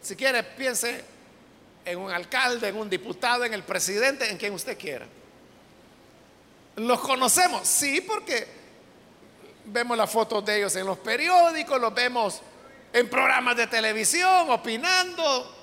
Si 0.03 0.17
quiere, 0.17 0.43
piense 0.43 1.05
en 1.85 1.99
un 1.99 2.11
alcalde, 2.11 2.69
en 2.69 2.77
un 2.77 2.91
diputado, 2.91 3.45
en 3.45 3.55
el 3.55 3.63
presidente, 3.63 4.29
en 4.29 4.37
quien 4.37 4.53
usted 4.53 4.77
quiera. 4.77 5.07
¿Los 6.77 7.01
conocemos? 7.01 7.69
Sí, 7.69 8.01
porque 8.01 8.62
vemos 9.67 9.97
las 9.97 10.11
fotos 10.11 10.45
de 10.45 10.59
ellos 10.59 10.75
en 10.77 10.87
los 10.87 10.99
periódicos, 10.99 11.81
los 11.81 11.95
vemos 11.95 12.41
en 12.93 13.09
programas 13.09 13.57
de 13.57 13.67
televisión, 13.67 14.51
opinando, 14.51 15.55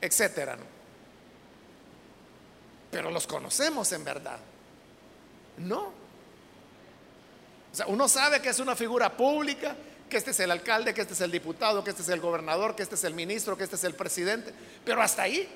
etcétera. 0.00 0.56
Pero 2.90 3.10
los 3.10 3.26
conocemos 3.26 3.90
en 3.92 4.04
verdad. 4.04 4.38
No. 5.58 5.92
O 7.72 7.76
sea, 7.76 7.86
uno 7.86 8.08
sabe 8.08 8.40
que 8.40 8.50
es 8.50 8.58
una 8.60 8.76
figura 8.76 9.16
pública, 9.16 9.74
que 10.08 10.16
este 10.16 10.30
es 10.30 10.40
el 10.40 10.50
alcalde, 10.50 10.94
que 10.94 11.00
este 11.00 11.14
es 11.14 11.20
el 11.20 11.30
diputado, 11.30 11.82
que 11.82 11.90
este 11.90 12.02
es 12.02 12.08
el 12.08 12.20
gobernador, 12.20 12.76
que 12.76 12.84
este 12.84 12.94
es 12.94 13.04
el 13.04 13.14
ministro, 13.14 13.56
que 13.56 13.64
este 13.64 13.76
es 13.76 13.84
el 13.84 13.94
presidente, 13.94 14.54
pero 14.84 15.02
hasta 15.02 15.22
ahí. 15.22 15.48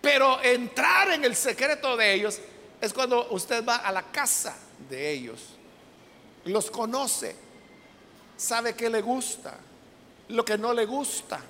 Pero 0.00 0.42
entrar 0.42 1.10
en 1.10 1.24
el 1.24 1.36
secreto 1.36 1.96
de 1.96 2.14
ellos 2.14 2.40
es 2.86 2.92
cuando 2.92 3.28
usted 3.30 3.64
va 3.64 3.76
a 3.76 3.92
la 3.92 4.02
casa 4.02 4.56
de 4.88 5.10
ellos, 5.10 5.40
los 6.44 6.70
conoce, 6.70 7.36
sabe 8.36 8.74
qué 8.74 8.88
le 8.88 9.02
gusta, 9.02 9.56
lo 10.28 10.44
que 10.44 10.56
no 10.56 10.72
le 10.72 10.86
gusta, 10.86 11.40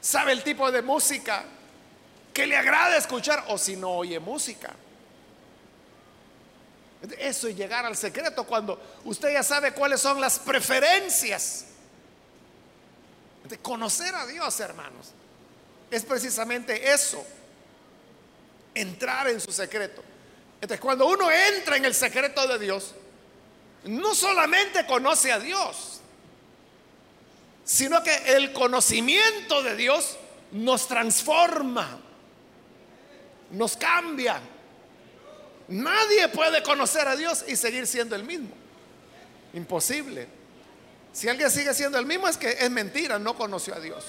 sabe 0.00 0.32
el 0.32 0.42
tipo 0.42 0.70
de 0.70 0.82
música 0.82 1.44
que 2.32 2.46
le 2.46 2.56
agrada 2.56 2.96
escuchar 2.96 3.44
o 3.48 3.58
si 3.58 3.76
no 3.76 3.90
oye 3.90 4.20
música. 4.20 4.74
Eso 7.18 7.48
es 7.48 7.56
llegar 7.56 7.84
al 7.84 7.96
secreto 7.96 8.44
cuando 8.44 8.80
usted 9.04 9.32
ya 9.32 9.42
sabe 9.42 9.72
cuáles 9.72 10.00
son 10.00 10.20
las 10.20 10.38
preferencias. 10.38 11.66
De 13.44 13.58
conocer 13.58 14.14
a 14.14 14.26
Dios, 14.26 14.58
hermanos. 14.60 15.12
Es 15.90 16.04
precisamente 16.04 16.92
eso. 16.92 17.24
Entrar 18.76 19.28
en 19.28 19.40
su 19.40 19.50
secreto. 19.52 20.02
Entonces, 20.60 20.80
cuando 20.80 21.06
uno 21.06 21.30
entra 21.30 21.76
en 21.76 21.84
el 21.84 21.94
secreto 21.94 22.46
de 22.46 22.58
Dios, 22.58 22.94
no 23.84 24.14
solamente 24.14 24.86
conoce 24.86 25.32
a 25.32 25.38
Dios, 25.38 26.00
sino 27.64 28.02
que 28.02 28.14
el 28.36 28.52
conocimiento 28.52 29.62
de 29.62 29.76
Dios 29.76 30.16
nos 30.52 30.88
transforma, 30.88 32.00
nos 33.50 33.76
cambia, 33.76 34.40
Nadie 35.68 36.28
puede 36.28 36.62
conocer 36.62 37.08
a 37.08 37.16
Dios 37.16 37.44
y 37.48 37.56
seguir 37.56 37.86
siendo 37.86 38.14
el 38.14 38.22
mismo. 38.22 38.50
Imposible. 39.52 40.28
Si 41.12 41.28
alguien 41.28 41.50
sigue 41.50 41.74
siendo 41.74 41.98
el 41.98 42.06
mismo 42.06 42.28
es 42.28 42.36
que 42.36 42.50
es 42.50 42.70
mentira, 42.70 43.18
no 43.18 43.36
conoció 43.36 43.74
a 43.74 43.80
Dios. 43.80 44.04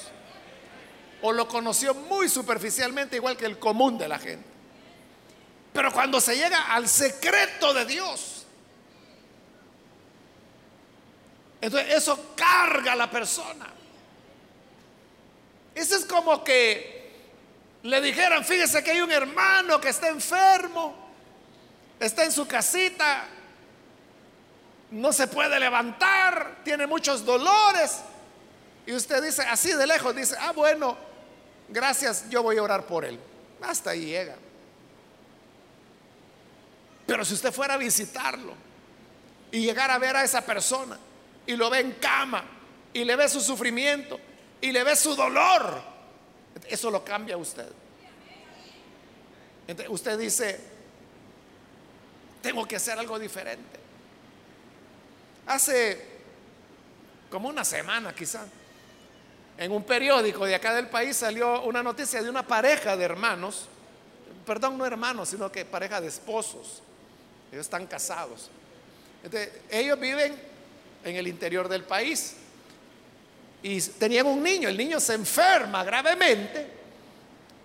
O 1.21 1.32
lo 1.32 1.47
conoció 1.47 1.95
muy 1.95 2.30
superficialmente, 2.30 3.15
igual 3.15 3.38
que 3.38 3.45
el 3.45 3.58
común 3.58 3.97
de 3.97 4.08
la 4.08 4.19
gente. 4.19 4.45
Pero 5.73 5.91
cuando 5.91 6.19
se 6.19 6.36
llega 6.36 6.73
al 6.73 6.88
secreto 6.88 7.73
de 7.73 7.86
Dios, 7.86 8.45
entonces 11.62 11.93
eso 11.95 12.34
carga 12.36 12.93
a 12.93 12.95
la 12.95 13.10
persona. 13.10 13.67
Eso 15.75 15.95
es 15.95 16.06
como 16.06 16.43
que 16.43 17.12
le 17.84 18.01
dijeran, 18.01 18.43
fíjese 18.43 18.84
que 18.84 18.91
hay 18.91 19.01
un 19.01 19.12
hermano 19.12 19.80
que 19.80 19.89
está 19.89 20.08
enfermo 20.08 21.08
está 21.99 22.23
en 22.23 22.32
su 22.32 22.47
casita, 22.47 23.25
no 24.91 25.12
se 25.12 25.27
puede 25.27 25.60
levantar, 25.60 26.58
tiene 26.63 26.88
muchos 26.88 27.25
dolores. 27.25 27.99
Y 28.86 28.93
usted 28.93 29.21
dice, 29.23 29.41
así 29.43 29.73
de 29.73 29.86
lejos, 29.86 30.15
dice, 30.15 30.36
ah, 30.39 30.51
bueno, 30.51 30.97
gracias, 31.69 32.30
yo 32.30 32.43
voy 32.43 32.58
a 32.58 32.63
orar 32.63 32.86
por 32.86 33.03
él. 33.03 33.19
Hasta 33.62 33.91
ahí 33.91 34.06
llega. 34.06 34.36
Pero 37.07 37.23
si 37.23 37.33
usted 37.33 37.53
fuera 37.53 37.75
a 37.75 37.77
visitarlo 37.77 38.53
y 39.49 39.61
llegar 39.61 39.89
a 39.89 39.97
ver 39.97 40.17
a 40.17 40.23
esa 40.25 40.45
persona 40.45 40.99
y 41.45 41.55
lo 41.55 41.69
ve 41.69 41.79
en 41.79 41.93
cama 41.93 42.43
y 42.93 43.05
le 43.05 43.15
ve 43.15 43.29
su 43.29 43.39
sufrimiento 43.39 44.19
y 44.59 44.73
le 44.73 44.83
ve 44.83 44.93
su 44.95 45.15
dolor, 45.15 45.81
eso 46.67 46.91
lo 46.91 47.03
cambia 47.05 47.35
a 47.35 47.37
usted. 47.37 47.71
Usted 49.87 50.19
dice, 50.19 50.59
tengo 52.41 52.65
que 52.65 52.75
hacer 52.75 52.99
algo 52.99 53.17
diferente. 53.17 53.79
Hace 55.47 56.17
como 57.29 57.47
una 57.47 57.63
semana 57.63 58.13
quizá, 58.13 58.45
en 59.57 59.71
un 59.71 59.83
periódico 59.83 60.45
de 60.45 60.55
acá 60.55 60.73
del 60.75 60.87
país 60.87 61.15
salió 61.15 61.61
una 61.63 61.81
noticia 61.81 62.21
de 62.21 62.29
una 62.29 62.45
pareja 62.45 62.97
de 62.97 63.05
hermanos, 63.05 63.69
perdón, 64.45 64.77
no 64.77 64.85
hermanos, 64.85 65.29
sino 65.29 65.49
que 65.49 65.63
pareja 65.63 66.01
de 66.01 66.07
esposos. 66.07 66.83
Ellos 67.51 67.65
están 67.65 67.88
casados. 67.88 68.49
ellos 69.69 69.99
viven 69.99 70.36
en 71.03 71.15
el 71.15 71.27
interior 71.27 71.67
del 71.67 71.83
país 71.83 72.36
y 73.63 73.81
tenían 73.81 74.27
un 74.27 74.43
niño, 74.43 74.69
el 74.69 74.77
niño 74.77 74.99
se 74.99 75.13
enferma 75.13 75.83
gravemente 75.83 76.67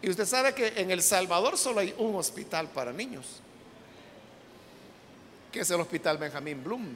y 0.00 0.10
usted 0.10 0.26
sabe 0.26 0.54
que 0.54 0.72
en 0.76 0.90
El 0.90 1.02
Salvador 1.02 1.58
solo 1.58 1.80
hay 1.80 1.94
un 1.98 2.14
hospital 2.16 2.68
para 2.68 2.92
niños 2.92 3.42
que 5.52 5.60
es 5.60 5.70
el 5.70 5.80
Hospital 5.80 6.16
Benjamín 6.16 6.64
Blum, 6.64 6.88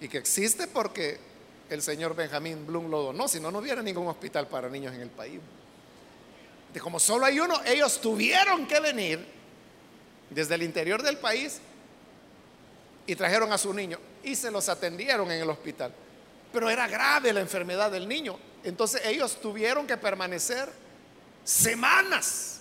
y 0.00 0.08
que 0.08 0.18
existe 0.18 0.66
porque 0.66 1.18
el 1.70 1.80
señor 1.80 2.14
Benjamín 2.14 2.66
Blum 2.66 2.90
lo 2.90 3.02
donó, 3.02 3.28
si 3.28 3.40
no, 3.40 3.50
no 3.50 3.60
hubiera 3.60 3.82
ningún 3.82 4.08
hospital 4.08 4.48
para 4.48 4.68
niños 4.68 4.92
en 4.94 5.00
el 5.00 5.10
país. 5.10 5.40
De 6.74 6.80
como 6.80 6.98
solo 6.98 7.24
hay 7.24 7.38
uno, 7.38 7.62
ellos 7.64 8.00
tuvieron 8.00 8.66
que 8.66 8.80
venir 8.80 9.24
desde 10.30 10.54
el 10.54 10.62
interior 10.62 11.02
del 11.02 11.18
país 11.18 11.60
y 13.06 13.14
trajeron 13.14 13.52
a 13.52 13.58
su 13.58 13.72
niño 13.72 13.98
y 14.22 14.34
se 14.34 14.50
los 14.50 14.68
atendieron 14.68 15.30
en 15.30 15.42
el 15.42 15.50
hospital. 15.50 15.92
Pero 16.52 16.70
era 16.70 16.88
grave 16.88 17.32
la 17.32 17.40
enfermedad 17.40 17.90
del 17.90 18.08
niño. 18.08 18.38
Entonces 18.64 19.02
ellos 19.04 19.40
tuvieron 19.40 19.86
que 19.86 19.96
permanecer 19.96 20.68
semanas 21.44 22.56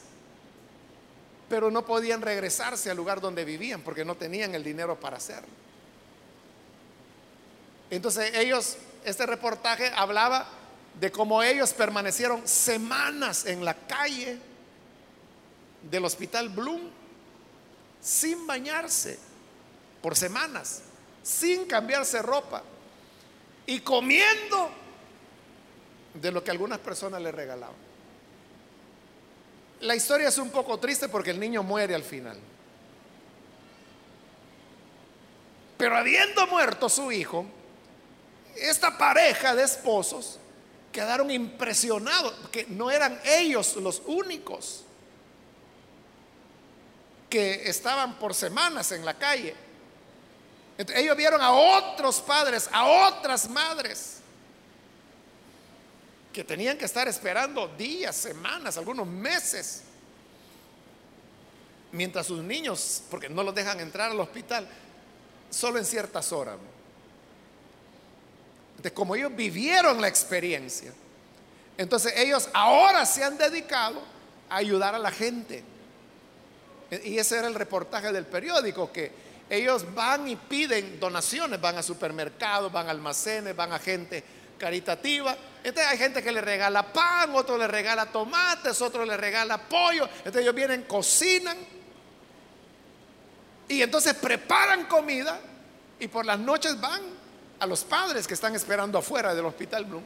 pero 1.49 1.69
no 1.69 1.86
podían 1.86 2.21
regresarse 2.21 2.89
al 2.89 2.97
lugar 2.97 3.21
donde 3.21 3.45
vivían 3.45 3.82
porque 3.82 4.06
no 4.06 4.15
tenían 4.15 4.56
el 4.56 4.63
dinero 4.63 4.99
para 4.99 5.17
hacerlo. 5.17 5.49
Entonces 7.89 8.34
ellos, 8.36 8.78
este 9.04 9.25
reportaje 9.25 9.91
hablaba 9.95 10.47
de 10.99 11.12
cómo 11.12 11.43
ellos 11.43 11.73
permanecieron 11.73 12.47
semanas 12.47 13.45
en 13.45 13.63
la 13.63 13.75
calle 13.75 14.39
del 15.89 16.06
hospital 16.06 16.49
Bloom 16.49 16.89
sin 18.06 18.46
bañarse 18.46 19.18
por 20.00 20.15
semanas, 20.15 20.84
sin 21.24 21.65
cambiarse 21.65 22.22
ropa 22.22 22.62
y 23.65 23.80
comiendo 23.80 24.70
de 26.13 26.32
lo 26.32 26.44
que 26.44 26.52
algunas 26.52 26.78
personas 26.78 27.20
le 27.20 27.32
regalaban. 27.32 27.76
La 29.82 29.96
historia 29.96 30.28
es 30.28 30.38
un 30.38 30.52
poco 30.52 30.80
triste 30.80 31.10
porque 31.10 31.32
el 31.32 31.39
niño 31.39 31.63
muere 31.63 31.96
al 31.96 32.04
final. 32.04 32.38
Pero 35.76 35.98
habiendo 35.98 36.46
muerto 36.46 36.88
su 36.89 37.12
hijo, 37.12 37.48
esta 38.56 39.00
pareja 39.00 39.56
de 39.56 39.63
esposos 39.63 40.39
quedaron 40.91 41.32
impresionados, 41.32 42.34
que 42.52 42.68
no 42.68 42.91
eran 42.91 43.20
ellos 43.26 43.76
los 43.78 44.04
únicos 44.06 44.85
que 47.29 47.69
estaban 47.69 48.17
por 48.19 48.33
semanas 48.33 48.91
en 48.91 49.03
la 49.03 49.13
calle. 49.13 49.55
ellos 50.77 51.17
vieron 51.17 51.41
a 51.41 51.51
otros 51.51 52.21
padres, 52.21 52.69
a 52.71 52.85
otras 52.85 53.49
madres 53.49 54.19
que 56.35 56.43
tenían 56.43 56.77
que 56.77 56.83
estar 56.83 57.07
esperando 57.07 57.65
días, 57.77 58.13
semanas, 58.13 58.77
algunos 58.77 59.07
meses, 59.07 59.83
mientras 61.93 62.27
sus 62.27 62.43
niños, 62.43 63.03
porque 63.09 63.29
no 63.29 63.41
los 63.41 63.55
dejan 63.55 63.79
entrar 63.79 64.11
al 64.11 64.19
hospital, 64.19 64.67
solo 65.49 65.79
en 65.79 65.85
ciertas 65.85 66.33
horas. 66.33 66.57
Entonces, 68.71 68.91
como 68.91 69.15
ellos 69.15 69.33
vivieron 69.33 70.01
la 70.01 70.09
experiencia, 70.09 70.93
entonces 71.77 72.13
ellos 72.17 72.49
ahora 72.53 73.05
se 73.05 73.23
han 73.23 73.38
dedicado 73.38 74.01
a 74.49 74.57
ayudar 74.57 74.93
a 74.93 74.99
la 74.99 75.11
gente. 75.11 75.63
Y 77.04 77.17
ese 77.17 77.38
era 77.38 77.48
el 77.48 77.56
reportaje 77.56 78.12
del 78.12 78.26
periódico, 78.26 78.91
que 78.91 79.12
ellos 79.50 79.86
van 79.93 80.28
y 80.28 80.36
piden 80.36 81.00
donaciones, 81.00 81.60
van 81.60 81.78
a 81.78 81.84
supermercados, 81.84 82.71
van 82.71 82.88
a 82.88 82.91
almacenes, 82.91 83.56
van 83.56 83.74
a 83.74 83.80
gente 83.80 84.24
caritativa. 84.58 85.36
Entonces 85.63 85.91
hay 85.91 85.98
gente 85.98 86.24
que 86.24 86.32
le 86.32 86.41
regala 86.41 86.93
pan, 86.93 87.34
otro 87.36 87.58
le 87.58 87.67
regala 87.67 88.06
tomates, 88.08 88.82
otro 88.82 89.06
le 89.06 89.17
regala 89.17 89.58
pollo. 89.58 90.08
Entonces 90.17 90.41
ellos 90.41 90.56
vienen, 90.56 90.84
cocinan 90.84 91.58
y 93.67 93.82
entonces 93.82 94.13
preparan 94.13 94.86
comida 94.86 95.39
y 96.00 96.08
por 96.08 96.26
las 96.26 96.39
noches 96.39 96.80
van 96.80 97.02
a 97.60 97.65
los 97.65 97.84
padres 97.84 98.28
que 98.28 98.34
están 98.34 98.54
esperando 98.56 98.98
afuera 98.98 99.34
del 99.34 99.45
hospital 99.45 99.86
Bloom 99.86 100.04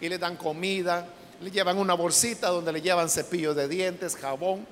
y 0.00 0.08
les 0.08 0.20
dan 0.20 0.36
comida, 0.36 1.06
le 1.40 1.50
llevan 1.50 1.78
una 1.78 1.94
bolsita 1.94 2.48
donde 2.48 2.72
le 2.72 2.80
llevan 2.80 3.08
cepillo 3.08 3.54
de 3.54 3.68
dientes, 3.68 4.16
jabón. 4.16 4.66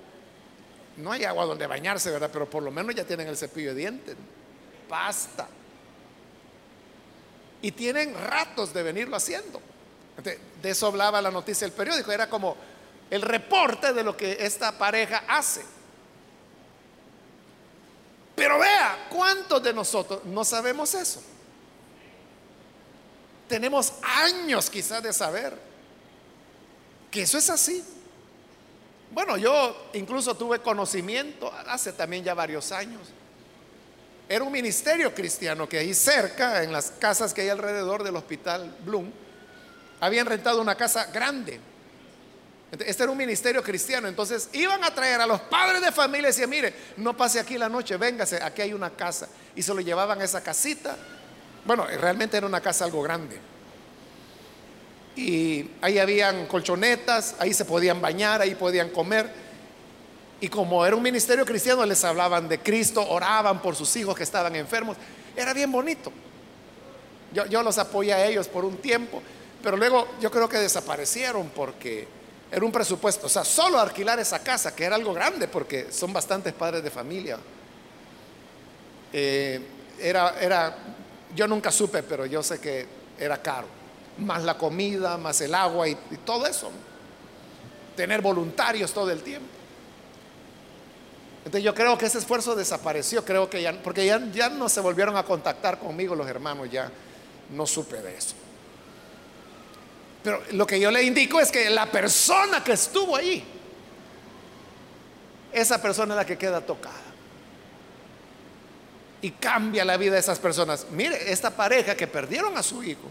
No 0.96 1.12
hay 1.12 1.24
agua 1.24 1.44
donde 1.44 1.66
bañarse, 1.66 2.11
¿verdad? 2.11 2.30
Pero 2.32 2.48
por 2.48 2.62
lo 2.62 2.70
menos 2.70 2.94
ya 2.94 3.04
tienen 3.04 3.28
el 3.28 3.37
cepillo 3.37 3.70
de 3.70 3.80
dientes, 3.80 4.16
pasta. 4.88 5.46
Y 7.62 7.72
tienen 7.72 8.14
ratos 8.14 8.72
de 8.72 8.82
venirlo 8.82 9.16
haciendo. 9.16 9.61
De 10.62 10.70
eso 10.70 10.87
hablaba 10.87 11.20
la 11.20 11.30
noticia 11.30 11.66
del 11.66 11.76
periódico. 11.76 12.12
Era 12.12 12.28
como 12.28 12.56
el 13.11 13.22
reporte 13.22 13.92
de 13.92 14.02
lo 14.02 14.16
que 14.16 14.38
esta 14.40 14.76
pareja 14.78 15.24
hace. 15.28 15.64
Pero 18.35 18.59
vea, 18.59 19.09
¿cuántos 19.11 19.62
de 19.62 19.72
nosotros 19.72 20.24
no 20.26 20.44
sabemos 20.44 20.94
eso? 20.94 21.22
Tenemos 23.48 23.94
años 24.02 24.68
quizás 24.68 25.02
de 25.02 25.12
saber 25.12 25.56
que 27.11 27.22
eso 27.22 27.38
es 27.38 27.48
así. 27.48 27.82
Bueno, 29.11 29.37
yo 29.37 29.90
incluso 29.95 30.37
tuve 30.37 30.61
conocimiento 30.61 31.53
hace 31.66 31.92
también 31.92 32.25
ya 32.25 32.35
varios 32.35 32.73
años. 32.73 33.01
Era 34.29 34.45
un 34.45 34.53
ministerio 34.53 35.14
cristiano 35.14 35.69
que 35.69 35.79
ahí 35.79 35.95
cerca, 35.95 36.62
en 36.62 36.73
las 36.73 36.90
casas 36.90 37.33
que 37.33 37.42
hay 37.42 37.49
alrededor 37.49 38.03
del 38.03 38.16
hospital 38.16 38.75
Bloom, 38.85 39.11
habían 40.01 40.27
rentado 40.27 40.61
una 40.61 40.75
casa 40.75 41.07
grande. 41.07 41.61
Este 42.73 43.05
era 43.05 43.12
un 43.12 43.19
ministerio 43.19 43.62
cristiano. 43.62 44.09
Entonces 44.09 44.49
iban 44.53 44.83
a 44.83 44.92
traer 44.92 45.21
a 45.21 45.27
los 45.27 45.40
padres 45.42 45.81
de 45.81 45.92
familia 45.92 46.29
y 46.29 46.33
decían, 46.33 46.51
mire, 46.51 46.75
no 46.97 47.16
pase 47.16 47.38
aquí 47.38 47.57
la 47.57 47.69
noche, 47.69 47.97
véngase, 47.97 48.42
aquí 48.42 48.62
hay 48.62 48.73
una 48.73 48.90
casa. 48.90 49.29
Y 49.55 49.62
se 49.62 49.73
lo 49.73 49.81
llevaban 49.81 50.21
a 50.21 50.25
esa 50.25 50.42
casita. 50.42 50.97
Bueno, 51.64 51.87
realmente 51.87 52.37
era 52.37 52.47
una 52.47 52.61
casa 52.61 52.85
algo 52.85 53.03
grande. 53.03 53.40
Y 55.16 55.70
ahí 55.81 55.98
habían 55.98 56.46
colchonetas, 56.46 57.35
ahí 57.38 57.55
se 57.55 57.64
podían 57.64 58.00
bañar, 58.00 58.42
ahí 58.42 58.55
podían 58.55 58.90
comer. 58.90 59.31
Y 60.40 60.48
como 60.48 60.85
era 60.85 60.94
un 60.94 61.02
ministerio 61.02 61.46
cristiano, 61.46 61.85
les 61.87 62.05
hablaban 62.05 62.46
de 62.48 62.59
Cristo, 62.59 63.07
oraban 63.09 63.62
por 63.62 63.74
sus 63.74 63.96
hijos 63.96 64.14
que 64.14 64.22
estaban 64.22 64.55
enfermos. 64.55 64.98
Era 65.35 65.55
bien 65.55 65.72
bonito. 65.72 66.12
Yo, 67.33 67.46
yo 67.46 67.62
los 67.62 67.79
apoyé 67.79 68.12
a 68.12 68.26
ellos 68.26 68.46
por 68.46 68.64
un 68.64 68.76
tiempo, 68.76 69.22
pero 69.62 69.76
luego 69.76 70.07
yo 70.20 70.31
creo 70.31 70.48
que 70.48 70.59
desaparecieron 70.59 71.48
porque 71.48 72.07
era 72.50 72.64
un 72.64 72.70
presupuesto, 72.70 73.26
o 73.26 73.29
sea, 73.29 73.44
solo 73.44 73.81
alquilar 73.81 74.20
esa 74.20 74.38
casa, 74.38 74.74
que 74.74 74.85
era 74.85 74.94
algo 74.96 75.12
grande 75.12 75.48
porque 75.48 75.90
son 75.90 76.12
bastantes 76.12 76.52
padres 76.52 76.83
de 76.83 76.90
familia. 76.90 77.38
Eh, 79.12 79.61
era, 79.98 80.38
era, 80.40 80.76
yo 81.35 81.48
nunca 81.48 81.72
supe, 81.72 82.02
pero 82.02 82.26
yo 82.26 82.42
sé 82.42 82.61
que 82.61 82.87
era 83.18 83.40
caro. 83.42 83.66
Más 84.18 84.44
la 84.44 84.57
comida, 84.57 85.16
más 85.18 85.40
el 85.40 85.55
agua 85.55 85.88
y, 85.88 85.96
todo 86.24 86.46
eso. 86.46 86.70
Tener 87.96 88.20
voluntarios 88.20 88.92
todo 88.92 89.11
el 89.11 89.22
tiempo. 89.22 89.48
Entonces 91.38 91.62
yo 91.62 91.74
creo 91.74 91.96
que 91.96 92.07
ese 92.07 92.18
esfuerzo 92.18 92.57
desapareció, 92.57 93.24
creo 93.24 93.48
que 93.48 93.62
ya, 93.62 93.72
porque 93.83 94.05
ya, 94.05 94.20
ya 94.33 94.48
no 94.48 94.68
se 94.68 94.81
volvieron 94.81 95.16
a 95.16 95.22
contactar 95.22 95.79
conmigo 95.79 96.16
los 96.16 96.26
hermanos, 96.26 96.68
ya 96.70 96.90
no 97.50 97.66
supe 97.66 98.02
de 98.02 98.16
eso. 98.16 98.35
Pero 100.26 100.42
lo 100.52 100.66
que 100.66 100.81
yo 100.81 100.90
le 100.90 101.05
indico 101.05 101.40
es 101.40 101.52
que 101.52 101.70
la 101.70 101.87
persona 101.87 102.64
que 102.64 102.72
estuvo 102.72 103.14
ahí, 103.14 103.44
esa 105.52 105.81
persona 105.81 106.14
es 106.14 106.16
la 106.16 106.26
que 106.26 106.37
queda 106.37 106.61
tocada. 106.61 106.94
Y 109.22 109.31
cambia 109.31 109.85
la 109.85 109.96
vida 109.96 110.14
de 110.14 110.18
esas 110.18 110.40
personas. 110.40 110.88
Mire, 110.90 111.31
esta 111.31 111.50
pareja 111.50 111.94
que 111.96 112.09
perdieron 112.09 112.57
a 112.57 112.64
su 112.64 112.83
hijo, 112.83 113.09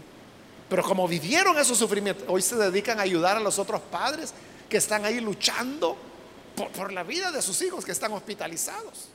pero 0.68 0.82
como 0.82 1.06
vivieron 1.06 1.56
esos 1.58 1.78
sufrimientos, 1.78 2.24
hoy 2.28 2.42
se 2.42 2.56
dedican 2.56 2.98
a 2.98 3.02
ayudar 3.02 3.36
a 3.36 3.40
los 3.40 3.58
otros 3.58 3.80
padres 3.82 4.34
que 4.68 4.78
están 4.78 5.04
ahí 5.04 5.20
luchando 5.20 5.96
por, 6.74 6.92
la 6.92 7.04
vida 7.04 7.30
de 7.30 7.42
sus 7.42 7.60
hijos 7.62 7.84
que 7.84 7.92
están 7.92 8.12
hospitalizados. 8.12 9.08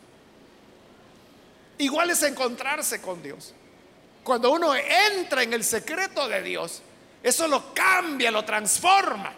Igual 1.77 2.11
es 2.11 2.23
encontrarse 2.23 3.01
con 3.01 3.21
Dios. 3.21 3.53
Cuando 4.23 4.51
uno 4.51 4.73
entra 4.75 5.43
en 5.43 5.51
el 5.53 5.63
secreto 5.63 6.27
de 6.27 6.41
Dios, 6.43 6.81
eso 7.23 7.47
lo 7.47 7.73
cambia, 7.73 8.31
lo 8.31 8.45
transforma. 8.45 9.33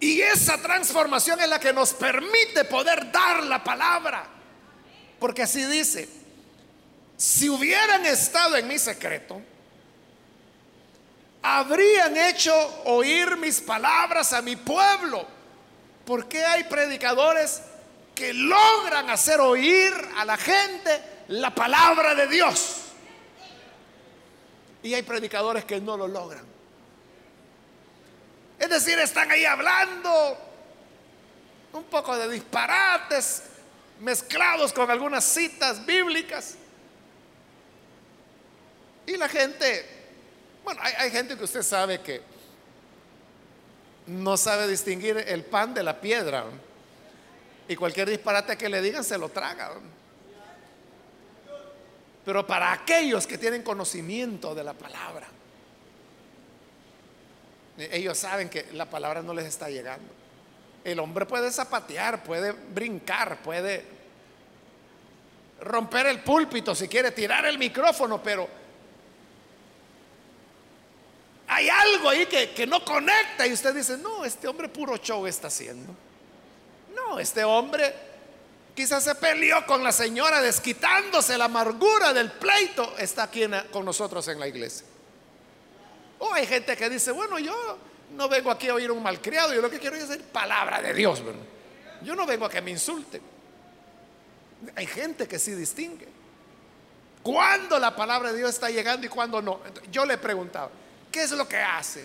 Y 0.00 0.20
esa 0.20 0.58
transformación 0.58 1.40
es 1.40 1.48
la 1.48 1.60
que 1.60 1.72
nos 1.72 1.92
permite 1.92 2.64
poder 2.64 3.10
dar 3.12 3.44
la 3.44 3.62
palabra. 3.62 4.26
Porque 5.18 5.42
así 5.42 5.64
dice, 5.64 6.08
si 7.22 7.48
hubieran 7.48 8.04
estado 8.04 8.56
en 8.56 8.66
mi 8.66 8.80
secreto, 8.80 9.40
habrían 11.40 12.16
hecho 12.16 12.52
oír 12.86 13.36
mis 13.36 13.60
palabras 13.60 14.32
a 14.32 14.42
mi 14.42 14.56
pueblo. 14.56 15.24
¿Por 16.04 16.26
qué 16.26 16.44
hay 16.44 16.64
predicadores 16.64 17.62
que 18.12 18.34
logran 18.34 19.08
hacer 19.08 19.38
oír 19.38 19.92
a 20.16 20.24
la 20.24 20.36
gente 20.36 21.00
la 21.28 21.54
palabra 21.54 22.16
de 22.16 22.26
Dios? 22.26 22.86
Y 24.82 24.92
hay 24.92 25.02
predicadores 25.02 25.64
que 25.64 25.80
no 25.80 25.96
lo 25.96 26.08
logran. 26.08 26.44
Es 28.58 28.68
decir, 28.68 28.98
están 28.98 29.30
ahí 29.30 29.44
hablando 29.44 30.38
un 31.72 31.84
poco 31.84 32.18
de 32.18 32.28
disparates 32.28 33.44
mezclados 34.00 34.72
con 34.72 34.90
algunas 34.90 35.22
citas 35.22 35.86
bíblicas. 35.86 36.56
Y 39.12 39.18
la 39.18 39.28
gente, 39.28 39.84
bueno, 40.64 40.80
hay, 40.82 41.10
gente 41.10 41.36
que 41.36 41.44
usted 41.44 41.62
sabe 41.62 42.00
que 42.00 42.22
no 44.06 44.38
sabe 44.38 44.66
distinguir 44.66 45.18
el 45.18 45.44
pan 45.44 45.74
de 45.74 45.82
la 45.82 46.00
piedra. 46.00 46.46
Y 47.68 47.76
cualquier 47.76 48.08
disparate 48.08 48.56
que 48.56 48.70
le 48.70 48.80
digan 48.80 49.04
se 49.04 49.18
lo 49.18 49.28
traga. 49.28 49.72
Pero 52.24 52.46
para 52.46 52.72
aquellos 52.72 53.26
que 53.26 53.36
tienen 53.36 53.62
conocimiento 53.62 54.54
de 54.54 54.64
la 54.64 54.72
palabra, 54.72 55.26
ellos 57.76 58.16
saben 58.16 58.48
que 58.48 58.68
la 58.72 58.88
palabra 58.88 59.20
no 59.20 59.34
les 59.34 59.44
está 59.44 59.68
llegando. 59.68 60.10
El 60.84 60.98
hombre 61.00 61.26
puede 61.26 61.52
zapatear, 61.52 62.24
puede 62.24 62.52
brincar, 62.52 63.42
puede 63.42 63.84
romper 65.60 66.06
el 66.06 66.20
púlpito 66.20 66.74
si 66.74 66.88
quiere, 66.88 67.10
tirar 67.10 67.44
el 67.44 67.58
micrófono, 67.58 68.22
pero 68.22 68.61
hay 71.54 71.68
algo 71.68 72.08
ahí 72.08 72.26
que, 72.26 72.66
no 72.66 72.84
conecta 72.84 73.46
y 73.46 73.52
usted 73.52 73.74
dice, 73.74 73.98
no, 73.98 74.24
este 74.24 74.48
hombre 74.48 74.68
puro 74.68 74.96
show 74.96 75.26
está 75.26 75.48
haciendo. 75.48 75.94
No, 76.94 77.18
este 77.18 77.44
hombre 77.44 78.12
Quizás 78.74 79.04
se 79.04 79.14
peleó 79.14 79.66
con 79.66 79.84
la 79.84 79.92
señora 79.92 80.40
desquitándose 80.40 81.36
la 81.36 81.44
amargura 81.44 82.14
del 82.14 82.30
pleito. 82.30 82.94
Está 82.96 83.24
aquí 83.24 83.44
con 83.70 83.84
nosotros 83.84 84.26
en 84.28 84.40
la 84.40 84.48
iglesia. 84.48 84.86
O 86.18 86.32
hay 86.32 86.46
gente 86.46 86.74
que 86.76 86.88
dice, 86.88 87.12
bueno, 87.12 87.38
yo 87.38 87.78
no 88.16 88.28
vengo 88.28 88.50
aquí 88.50 88.68
a 88.68 88.74
oír 88.74 88.90
un 88.90 89.02
malcriado, 89.02 89.52
yo 89.52 89.60
lo 89.60 89.68
que 89.68 89.78
quiero 89.78 89.96
es 89.96 90.08
decir 90.08 90.24
palabra 90.24 90.80
de 90.80 90.94
Dios. 90.94 91.22
Yo 92.02 92.16
no 92.16 92.24
vengo 92.24 92.46
a 92.46 92.50
que 92.50 92.62
me 92.62 92.70
insulten. 92.70 93.20
Hay 94.74 94.86
gente 94.86 95.28
que 95.28 95.38
sí 95.38 95.52
distingue. 95.52 96.08
¿Cuándo 97.22 97.78
la 97.78 97.94
palabra 97.94 98.32
de 98.32 98.38
Dios 98.38 98.50
está 98.50 98.70
llegando 98.70 99.06
y 99.06 99.10
cuándo 99.10 99.42
no? 99.42 99.60
Yo 99.90 100.06
le 100.06 100.14
he 100.14 100.18
preguntado, 100.18 100.70
¿qué 101.12 101.22
es 101.22 101.30
lo 101.32 101.46
que 101.46 101.58
hace? 101.58 102.04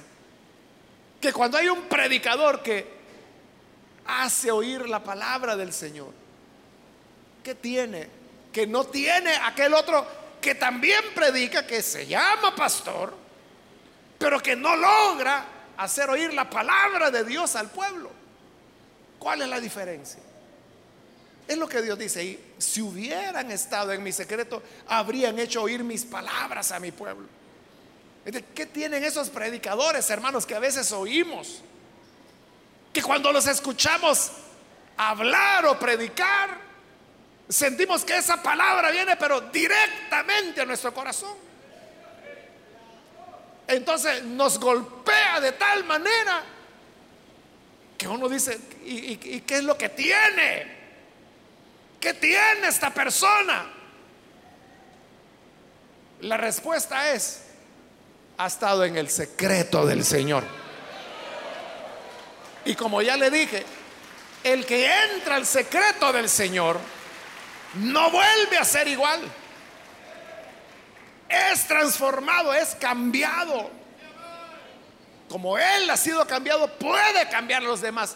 Que 1.19 1.33
cuando 1.33 1.57
hay 1.57 1.69
un 1.69 1.83
predicador 1.83 2.61
que 2.61 2.85
hace 4.05 4.51
oír 4.51 4.87
la 4.87 5.03
palabra 5.03 5.55
del 5.55 5.73
Señor, 5.73 6.13
que 7.43 7.55
tiene, 7.55 8.07
que 8.51 8.67
no 8.67 8.85
tiene 8.85 9.33
aquel 9.37 9.73
otro 9.73 10.05
que 10.41 10.53
también 10.55 11.01
predica, 11.15 11.65
que 11.65 11.81
se 11.81 12.05
llama 12.05 12.55
pastor, 12.55 13.15
pero 14.19 14.39
que 14.39 14.55
no 14.55 14.75
logra 14.75 15.45
hacer 15.77 16.09
oír 16.09 16.33
la 16.33 16.49
palabra 16.49 17.09
de 17.09 17.23
Dios 17.23 17.55
al 17.55 17.69
pueblo. 17.69 18.11
¿Cuál 19.17 19.41
es 19.41 19.47
la 19.47 19.59
diferencia? 19.59 20.19
Es 21.47 21.57
lo 21.57 21.67
que 21.67 21.81
Dios 21.81 21.97
dice 21.97 22.19
ahí. 22.19 22.53
Si 22.57 22.81
hubieran 22.81 23.51
estado 23.51 23.93
en 23.93 24.03
mi 24.03 24.11
secreto, 24.11 24.61
habrían 24.87 25.39
hecho 25.39 25.61
oír 25.63 25.83
mis 25.83 26.05
palabras 26.05 26.71
a 26.71 26.79
mi 26.79 26.91
pueblo. 26.91 27.36
¿Qué 28.53 28.65
tienen 28.65 29.05
esos 29.05 29.29
predicadores, 29.29 30.09
hermanos, 30.09 30.45
que 30.45 30.53
a 30.53 30.59
veces 30.59 30.91
oímos? 30.91 31.61
Que 32.91 33.01
cuando 33.01 33.31
los 33.31 33.47
escuchamos 33.47 34.31
hablar 34.97 35.65
o 35.65 35.79
predicar, 35.79 36.57
sentimos 37.47 38.03
que 38.03 38.17
esa 38.17 38.43
palabra 38.43 38.91
viene, 38.91 39.15
pero 39.15 39.39
directamente 39.39 40.59
a 40.59 40.65
nuestro 40.65 40.93
corazón. 40.93 41.35
Entonces 43.65 44.23
nos 44.23 44.59
golpea 44.59 45.39
de 45.39 45.53
tal 45.53 45.85
manera 45.85 46.43
que 47.97 48.07
uno 48.09 48.27
dice, 48.27 48.59
¿y, 48.83 49.15
qué 49.17 49.55
es 49.55 49.63
lo 49.63 49.77
que 49.77 49.89
tiene? 49.89 50.75
¿Qué 51.99 52.13
tiene 52.13 52.67
esta 52.67 52.93
persona? 52.93 53.71
La 56.21 56.35
respuesta 56.35 57.11
es, 57.11 57.46
ha 58.37 58.47
estado 58.47 58.85
en 58.85 58.97
el 58.97 59.09
secreto 59.09 59.85
del 59.85 60.05
Señor. 60.05 60.43
Y 62.65 62.75
como 62.75 63.01
ya 63.01 63.17
le 63.17 63.31
dije, 63.31 63.65
el 64.43 64.65
que 64.65 64.89
entra 65.13 65.35
al 65.35 65.45
secreto 65.45 66.13
del 66.13 66.29
Señor 66.29 66.79
no 67.75 68.11
vuelve 68.11 68.57
a 68.57 68.65
ser 68.65 68.87
igual. 68.87 69.21
Es 71.27 71.67
transformado, 71.67 72.53
es 72.53 72.75
cambiado. 72.75 73.71
Como 75.29 75.57
Él 75.57 75.89
ha 75.89 75.97
sido 75.97 76.25
cambiado, 76.27 76.67
puede 76.77 77.27
cambiar 77.29 77.63
a 77.63 77.65
los 77.65 77.81
demás. 77.81 78.15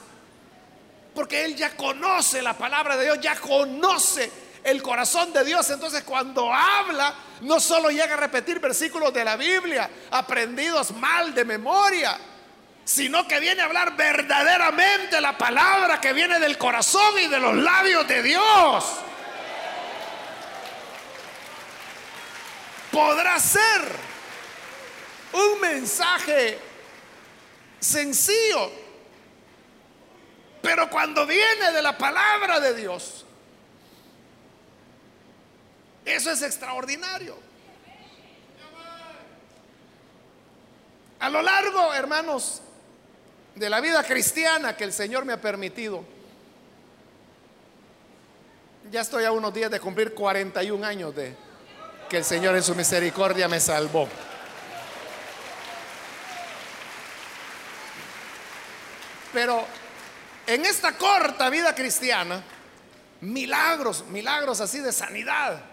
Porque 1.15 1.43
Él 1.43 1.55
ya 1.55 1.75
conoce 1.75 2.41
la 2.41 2.53
palabra 2.53 2.95
de 2.95 3.05
Dios, 3.05 3.19
ya 3.19 3.35
conoce 3.35 4.31
el 4.63 4.81
corazón 4.81 5.33
de 5.33 5.43
Dios. 5.43 5.69
Entonces 5.69 6.03
cuando 6.03 6.53
habla, 6.53 7.13
no 7.41 7.59
solo 7.59 7.89
llega 7.89 8.13
a 8.13 8.17
repetir 8.17 8.59
versículos 8.59 9.13
de 9.13 9.25
la 9.25 9.35
Biblia, 9.35 9.89
aprendidos 10.11 10.91
mal 10.91 11.33
de 11.33 11.45
memoria, 11.45 12.17
sino 12.83 13.27
que 13.27 13.39
viene 13.39 13.61
a 13.61 13.65
hablar 13.65 13.95
verdaderamente 13.95 15.21
la 15.21 15.37
palabra 15.37 16.01
que 16.01 16.13
viene 16.13 16.39
del 16.39 16.57
corazón 16.57 17.19
y 17.19 17.27
de 17.27 17.39
los 17.39 17.55
labios 17.55 18.07
de 18.07 18.23
Dios. 18.23 18.85
Podrá 22.91 23.39
ser 23.39 23.95
un 25.33 25.61
mensaje 25.61 26.59
sencillo, 27.79 28.69
pero 30.61 30.89
cuando 30.89 31.25
viene 31.25 31.71
de 31.71 31.81
la 31.81 31.97
palabra 31.97 32.59
de 32.59 32.73
Dios, 32.75 33.25
eso 36.05 36.31
es 36.31 36.41
extraordinario. 36.41 37.37
A 41.19 41.29
lo 41.29 41.41
largo, 41.41 41.93
hermanos, 41.93 42.61
de 43.55 43.69
la 43.69 43.79
vida 43.79 44.03
cristiana 44.03 44.75
que 44.75 44.83
el 44.83 44.93
Señor 44.93 45.23
me 45.23 45.33
ha 45.33 45.41
permitido, 45.41 46.03
ya 48.89 49.01
estoy 49.01 49.25
a 49.25 49.31
unos 49.31 49.53
días 49.53 49.69
de 49.69 49.79
cumplir 49.79 50.13
41 50.13 50.85
años 50.85 51.15
de 51.15 51.35
que 52.09 52.17
el 52.17 52.25
Señor 52.25 52.55
en 52.55 52.63
su 52.63 52.75
misericordia 52.75 53.47
me 53.47 53.59
salvó. 53.59 54.07
Pero 59.31 59.65
en 60.47 60.65
esta 60.65 60.97
corta 60.97 61.49
vida 61.49 61.73
cristiana, 61.73 62.43
milagros, 63.21 64.05
milagros 64.07 64.59
así 64.59 64.79
de 64.79 64.91
sanidad, 64.91 65.70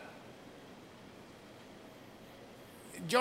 yo, 3.09 3.21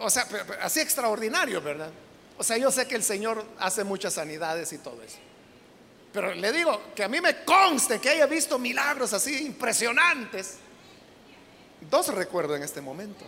o 0.00 0.10
sea, 0.10 0.26
así 0.60 0.80
extraordinario, 0.80 1.60
¿verdad? 1.60 1.90
O 2.38 2.44
sea, 2.44 2.56
yo 2.58 2.70
sé 2.70 2.86
que 2.86 2.94
el 2.94 3.02
Señor 3.02 3.44
hace 3.58 3.82
muchas 3.82 4.14
sanidades 4.14 4.72
y 4.72 4.78
todo 4.78 5.02
eso. 5.02 5.18
Pero 6.12 6.34
le 6.34 6.52
digo 6.52 6.92
que 6.94 7.04
a 7.04 7.08
mí 7.08 7.20
me 7.20 7.42
conste 7.44 7.98
que 7.98 8.10
haya 8.10 8.26
visto 8.26 8.58
milagros 8.58 9.12
así 9.12 9.46
impresionantes. 9.46 10.56
Dos 11.90 12.08
recuerdo 12.08 12.54
en 12.54 12.62
este 12.62 12.80
momento. 12.80 13.24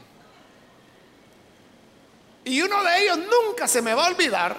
Y 2.44 2.60
uno 2.60 2.84
de 2.84 3.02
ellos 3.02 3.18
nunca 3.18 3.66
se 3.66 3.80
me 3.80 3.94
va 3.94 4.04
a 4.04 4.08
olvidar 4.08 4.54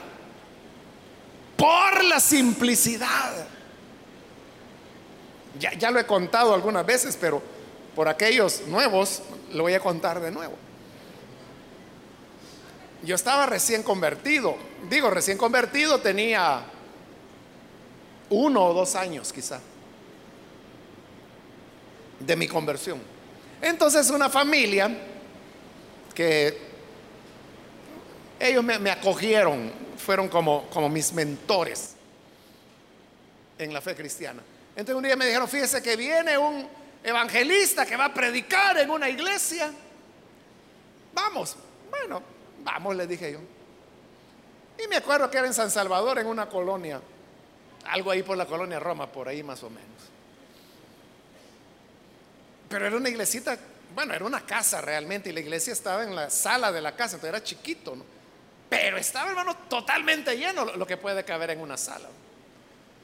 por 1.55 2.03
la 2.03 2.19
simplicidad. 2.19 3.45
Ya, 5.59 5.73
ya 5.73 5.91
lo 5.91 5.99
he 5.99 6.05
contado 6.05 6.53
algunas 6.53 6.85
veces, 6.85 7.15
pero 7.19 7.41
por 7.95 8.07
aquellos 8.07 8.61
nuevos 8.67 9.21
lo 9.53 9.63
voy 9.63 9.75
a 9.75 9.79
contar 9.79 10.19
de 10.19 10.31
nuevo. 10.31 10.64
Yo 13.05 13.15
estaba 13.15 13.45
recién 13.45 13.83
convertido. 13.83 14.57
Digo, 14.89 15.09
recién 15.09 15.37
convertido 15.37 15.99
tenía 15.99 16.63
uno 18.29 18.65
o 18.65 18.73
dos 18.73 18.95
años 18.95 19.31
quizá 19.31 19.59
de 22.19 22.35
mi 22.35 22.47
conversión. 22.47 22.99
Entonces 23.61 24.09
una 24.09 24.29
familia 24.29 24.89
que 26.13 26.57
ellos 28.39 28.63
me, 28.63 28.89
acogieron, 28.89 29.71
fueron 29.97 30.27
como, 30.27 30.67
como 30.69 30.89
mis 30.89 31.13
mentores 31.13 31.95
en 33.57 33.73
la 33.73 33.81
fe 33.81 33.95
cristiana. 33.95 34.41
Entonces 34.75 34.95
un 34.95 35.03
día 35.03 35.15
me 35.15 35.25
dijeron, 35.25 35.47
fíjese 35.47 35.81
que 35.81 35.95
viene 35.95 36.37
un 36.37 36.67
evangelista 37.03 37.85
que 37.85 37.95
va 37.95 38.05
a 38.05 38.13
predicar 38.13 38.77
en 38.79 38.89
una 38.89 39.09
iglesia. 39.09 39.71
Vamos, 41.13 41.55
bueno, 41.89 42.34
Vamos, 42.65 42.95
le 42.95 43.05
dije 43.05 43.31
yo. 43.31 43.39
Y 44.83 44.87
me 44.87 44.97
acuerdo 44.97 45.29
que 45.29 45.37
era 45.37 45.45
en 45.45 45.53
San 45.53 45.69
Salvador, 45.69 46.17
en 46.17 46.25
una 46.25 46.49
colonia, 46.49 46.99
algo 47.85 48.09
ahí 48.09 48.23
por 48.23 48.35
la 48.35 48.47
colonia 48.47 48.79
Roma, 48.79 49.09
por 49.09 49.29
ahí 49.29 49.43
más 49.43 49.61
o 49.63 49.69
menos. 49.69 49.85
Pero 52.67 52.87
era 52.87 52.97
una 52.97 53.07
iglesita, 53.07 53.55
bueno, 53.93 54.15
era 54.15 54.25
una 54.25 54.41
casa 54.41 54.81
realmente, 54.81 55.29
y 55.29 55.33
la 55.33 55.41
iglesia 55.41 55.73
estaba 55.73 56.03
en 56.03 56.15
la 56.15 56.31
sala 56.31 56.71
de 56.71 56.81
la 56.81 56.95
casa, 56.95 57.15
entonces 57.15 57.29
era 57.29 57.43
chiquito, 57.43 57.95
¿no? 57.95 58.03
Pero 58.67 58.97
estaba, 58.97 59.29
hermano, 59.29 59.55
totalmente 59.69 60.35
lleno 60.35 60.65
lo 60.65 60.87
que 60.87 60.97
puede 60.97 61.23
caber 61.23 61.51
en 61.51 61.61
una 61.61 61.77
sala. 61.77 62.09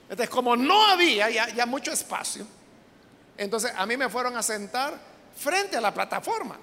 Entonces, 0.10 0.30
como 0.30 0.56
no 0.56 0.88
había 0.88 1.30
ya, 1.30 1.66
mucho 1.68 1.92
espacio, 1.92 2.48
entonces 3.38 3.72
a 3.78 3.86
mí 3.86 3.96
me 3.96 4.10
fueron 4.10 4.36
a 4.36 4.42
sentar 4.42 4.98
frente 5.38 5.78
a 5.78 5.82
la 5.82 5.94
plataforma. 5.94 6.58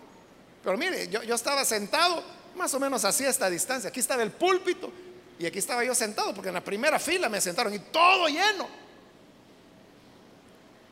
Pero 0.64 0.76
mire, 0.76 1.08
yo, 1.08 1.22
yo 1.22 1.36
estaba 1.36 1.64
sentado 1.64 2.37
más 2.58 2.74
o 2.74 2.80
menos 2.80 3.04
así 3.04 3.24
esta 3.24 3.48
distancia. 3.48 3.88
Aquí 3.88 4.00
estaba 4.00 4.22
el 4.22 4.32
púlpito 4.32 4.92
y 5.38 5.46
aquí 5.46 5.58
estaba 5.58 5.84
yo 5.84 5.94
sentado, 5.94 6.34
porque 6.34 6.48
en 6.48 6.54
la 6.54 6.64
primera 6.64 6.98
fila 6.98 7.28
me 7.28 7.40
sentaron 7.40 7.72
y 7.72 7.78
todo 7.78 8.28
lleno. 8.28 8.68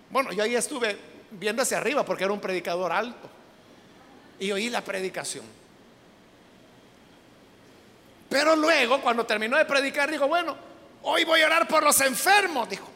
Bueno, 0.09 0.33
yo 0.33 0.45
ahí 0.45 0.55
estuve 0.55 0.97
viendo 1.33 1.63
hacia 1.63 1.79
arriba 1.79 2.05
porque 2.05 2.25
era 2.25 2.33
un 2.33 2.41
predicador 2.41 2.93
alto 2.93 3.29
y 4.39 4.51
oí 4.53 4.71
la 4.71 4.83
predicación. 4.83 5.45
Pero 8.29 8.57
luego, 8.57 9.01
cuando 9.01 9.27
terminó 9.27 9.57
de 9.57 9.65
predicar, 9.65 10.11
dijo, 10.11 10.27
bueno, 10.29 10.57
hoy 11.03 11.25
voy 11.25 11.43
a 11.43 11.47
orar 11.47 11.69
por 11.69 11.83
los 11.83 12.01
enfermos, 12.01 12.69
dijo. 12.69 12.89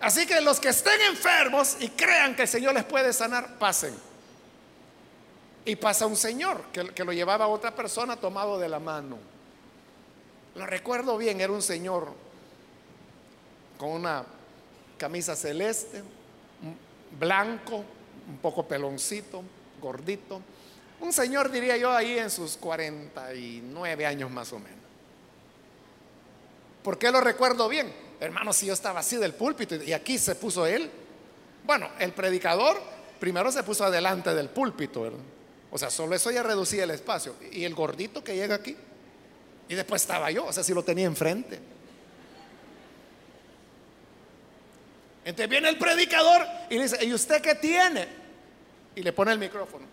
Así 0.00 0.26
que 0.26 0.40
los 0.40 0.58
que 0.58 0.70
estén 0.70 1.00
enfermos 1.02 1.76
y 1.80 1.88
crean 1.90 2.34
que 2.34 2.42
el 2.42 2.48
Señor 2.48 2.74
les 2.74 2.84
puede 2.84 3.12
sanar, 3.12 3.58
pasen. 3.58 4.09
Y 5.70 5.76
pasa 5.76 6.04
un 6.04 6.16
señor 6.16 6.64
que, 6.72 7.04
lo 7.04 7.12
llevaba 7.12 7.44
a 7.44 7.48
otra 7.48 7.72
persona 7.72 8.16
tomado 8.16 8.58
de 8.58 8.68
la 8.68 8.80
mano. 8.80 9.18
Lo 10.56 10.66
recuerdo 10.66 11.16
bien, 11.16 11.40
era 11.40 11.52
un 11.52 11.62
señor 11.62 12.08
con 13.78 13.90
una 13.90 14.24
camisa 14.98 15.36
celeste, 15.36 16.02
blanco, 17.16 17.84
un 18.28 18.38
poco 18.42 18.66
peloncito, 18.66 19.44
gordito. 19.80 20.42
Un 20.98 21.12
señor, 21.12 21.52
diría 21.52 21.76
yo, 21.76 21.92
ahí 21.92 22.18
en 22.18 22.30
sus 22.30 22.56
49 22.56 24.06
años 24.06 24.28
más 24.28 24.52
o 24.52 24.58
menos. 24.58 24.80
¿Por 26.82 26.98
qué 26.98 27.12
lo 27.12 27.20
recuerdo 27.20 27.68
bien? 27.68 27.94
Hermano, 28.18 28.52
si 28.52 28.66
yo 28.66 28.72
estaba 28.72 28.98
así 28.98 29.18
del 29.18 29.34
púlpito 29.34 29.76
y 29.76 29.92
aquí 29.92 30.18
se 30.18 30.34
puso 30.34 30.66
él. 30.66 30.90
Bueno, 31.62 31.90
el 32.00 32.12
predicador 32.12 32.76
primero 33.20 33.52
se 33.52 33.62
puso 33.62 33.84
adelante 33.84 34.34
del 34.34 34.48
púlpito, 34.48 35.02
¿verdad? 35.02 35.20
O 35.70 35.78
sea, 35.78 35.90
solo 35.90 36.14
eso 36.16 36.30
ya 36.30 36.42
reducía 36.42 36.84
el 36.84 36.90
espacio. 36.90 37.36
Y 37.52 37.64
el 37.64 37.74
gordito 37.74 38.24
que 38.24 38.34
llega 38.34 38.56
aquí. 38.56 38.76
Y 39.68 39.74
después 39.74 40.02
estaba 40.02 40.30
yo, 40.30 40.46
o 40.46 40.52
sea, 40.52 40.64
si 40.64 40.74
lo 40.74 40.82
tenía 40.82 41.06
enfrente. 41.06 41.60
Entonces 45.24 45.48
viene 45.48 45.68
el 45.68 45.78
predicador 45.78 46.44
y 46.70 46.78
dice, 46.78 47.04
¿y 47.04 47.14
usted 47.14 47.40
qué 47.40 47.54
tiene? 47.54 48.08
Y 48.96 49.02
le 49.02 49.12
pone 49.12 49.30
el 49.32 49.38
micrófono. 49.38 49.86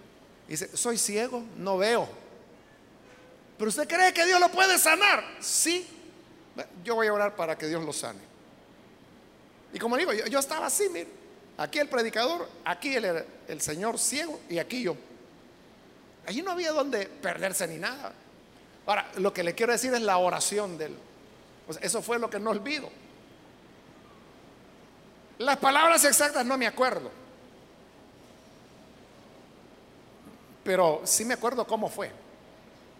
Y 0.47 0.51
dice, 0.51 0.75
soy 0.75 0.97
ciego, 0.97 1.43
no 1.57 1.77
veo. 1.77 2.09
pero 3.57 3.69
usted 3.69 3.87
cree 3.87 4.13
que 4.13 4.25
Dios 4.25 4.39
lo 4.39 4.49
puede 4.49 4.79
sanar. 4.79 5.23
Sí, 5.39 5.85
yo 6.83 6.95
voy 6.95 7.07
a 7.07 7.13
orar 7.13 7.35
para 7.35 7.55
que 7.55 7.67
Dios 7.67 7.83
lo 7.83 7.93
sane. 7.93 8.21
Y 9.73 9.77
como 9.77 9.95
digo, 9.95 10.11
yo, 10.13 10.39
estaba 10.39 10.65
así, 10.65 10.89
mire, 10.89 11.07
aquí 11.57 11.77
el 11.77 11.87
predicador, 11.87 12.49
aquí 12.65 12.95
el 12.95 13.61
señor 13.61 13.99
ciego 13.99 14.39
y 14.49 14.57
aquí 14.57 14.81
yo. 14.81 14.95
Allí 16.27 16.41
no 16.41 16.51
había 16.51 16.73
donde 16.73 17.05
perderse 17.05 17.65
ni 17.67 17.77
nada. 17.77 18.11
Ahora, 18.85 19.09
lo 19.15 19.33
que 19.33 19.43
le 19.43 19.55
quiero 19.55 19.71
decir 19.71 19.93
es 19.93 20.01
la 20.01 20.17
oración 20.17 20.77
del. 20.77 20.93
eso 21.79 22.01
fue 22.01 22.19
lo 22.19 22.29
que 22.29 22.37
no 22.37 22.49
olvido. 22.49 22.89
Las 25.37 25.55
palabras 25.55 26.03
exactas 26.03 26.45
no 26.45 26.57
me 26.57 26.67
acuerdo. 26.67 27.09
Pero 30.65 31.01
sí 31.05 31.23
me 31.23 31.35
acuerdo 31.35 31.65
cómo 31.65 31.87
fue. 31.87 32.11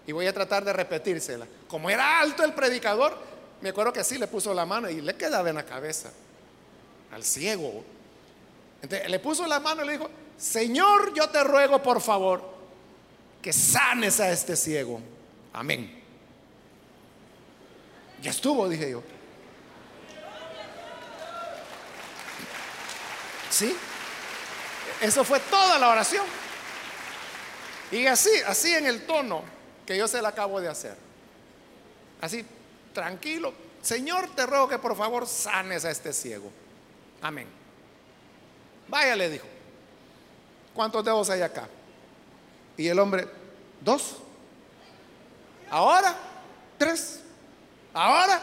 Y 0.05 0.13
voy 0.13 0.25
a 0.25 0.33
tratar 0.33 0.63
de 0.63 0.71
repetírsela. 0.71 1.45
Como 1.67 1.89
era 1.89 2.21
alto 2.21 2.45
el 2.45 2.53
predicador, 2.53 3.17
me 3.59 3.69
acuerdo 3.69 3.91
que 3.91 4.05
sí 4.05 4.17
le 4.17 4.27
puso 4.27 4.53
la 4.53 4.65
mano 4.65 4.89
y 4.89 5.01
le 5.01 5.17
quedaba 5.17 5.49
en 5.49 5.55
la 5.55 5.65
cabeza 5.65 6.11
al 7.11 7.25
ciego. 7.25 7.83
Entonces 8.81 9.09
le 9.09 9.19
puso 9.19 9.45
la 9.45 9.59
mano 9.59 9.83
y 9.83 9.87
le 9.87 9.91
dijo, 9.93 10.09
Señor, 10.37 11.13
yo 11.13 11.27
te 11.29 11.43
ruego 11.43 11.83
por 11.83 11.99
favor 11.99 12.56
que 13.41 13.53
sanes 13.53 14.19
a 14.19 14.29
este 14.31 14.55
ciego. 14.55 14.99
Amén. 15.53 16.03
Ya 18.21 18.31
estuvo, 18.31 18.67
dije 18.67 18.91
yo. 18.91 19.03
¿Sí? 23.49 23.75
Eso 25.01 25.23
fue 25.23 25.39
toda 25.39 25.77
la 25.77 25.89
oración. 25.89 26.25
Y 27.91 28.05
así, 28.05 28.29
así 28.45 28.73
en 28.73 28.85
el 28.85 29.05
tono 29.05 29.43
que 29.85 29.97
yo 29.97 30.07
se 30.07 30.21
la 30.21 30.29
acabo 30.29 30.59
de 30.59 30.67
hacer. 30.67 30.97
Así, 32.19 32.45
tranquilo. 32.93 33.53
Señor, 33.81 34.35
te 34.35 34.45
ruego 34.45 34.67
que 34.67 34.79
por 34.79 34.95
favor 34.97 35.27
sanes 35.27 35.85
a 35.85 35.91
este 35.91 36.11
ciego. 36.11 36.51
Amén. 37.21 37.47
Vaya, 38.87 39.15
le 39.15 39.29
dijo. 39.29 39.47
¿Cuántos 40.73 41.03
dedos 41.03 41.29
hay 41.29 41.41
acá? 41.41 41.67
Y 42.77 42.87
el 42.87 42.99
hombre, 42.99 43.27
dos. 43.81 44.17
Ahora, 45.69 46.15
tres. 46.77 47.21
Ahora, 47.93 48.39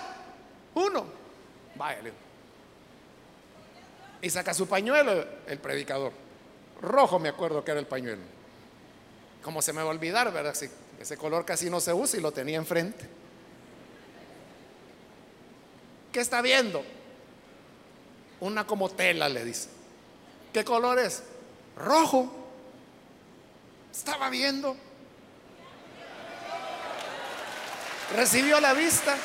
uno. 0.74 1.06
Vaya, 1.76 2.02
le 2.02 2.10
dijo. 2.10 2.22
Y 4.20 4.30
saca 4.30 4.52
su 4.52 4.66
pañuelo 4.66 5.24
el 5.46 5.58
predicador. 5.58 6.12
Rojo 6.80 7.18
me 7.18 7.28
acuerdo 7.28 7.64
que 7.64 7.70
era 7.70 7.80
el 7.80 7.86
pañuelo. 7.86 8.22
Como 9.42 9.62
se 9.62 9.72
me 9.72 9.82
va 9.82 9.88
a 9.88 9.90
olvidar, 9.90 10.32
¿verdad? 10.32 10.54
ese 11.00 11.16
color 11.16 11.44
casi 11.44 11.68
no 11.70 11.80
se 11.80 11.92
usa 11.92 12.18
y 12.18 12.22
lo 12.22 12.32
tenía 12.32 12.56
enfrente. 12.56 13.06
¿Qué 16.12 16.20
está 16.20 16.40
viendo? 16.40 16.82
Una 18.40 18.66
como 18.66 18.88
tela, 18.88 19.28
le 19.28 19.44
dice. 19.44 19.68
¿Qué 20.52 20.64
color 20.64 20.98
es? 20.98 21.22
Rojo. 21.76 22.43
Estaba 23.94 24.28
viendo. 24.28 24.76
Recibió 28.16 28.60
la 28.60 28.74
vista. 28.74 29.16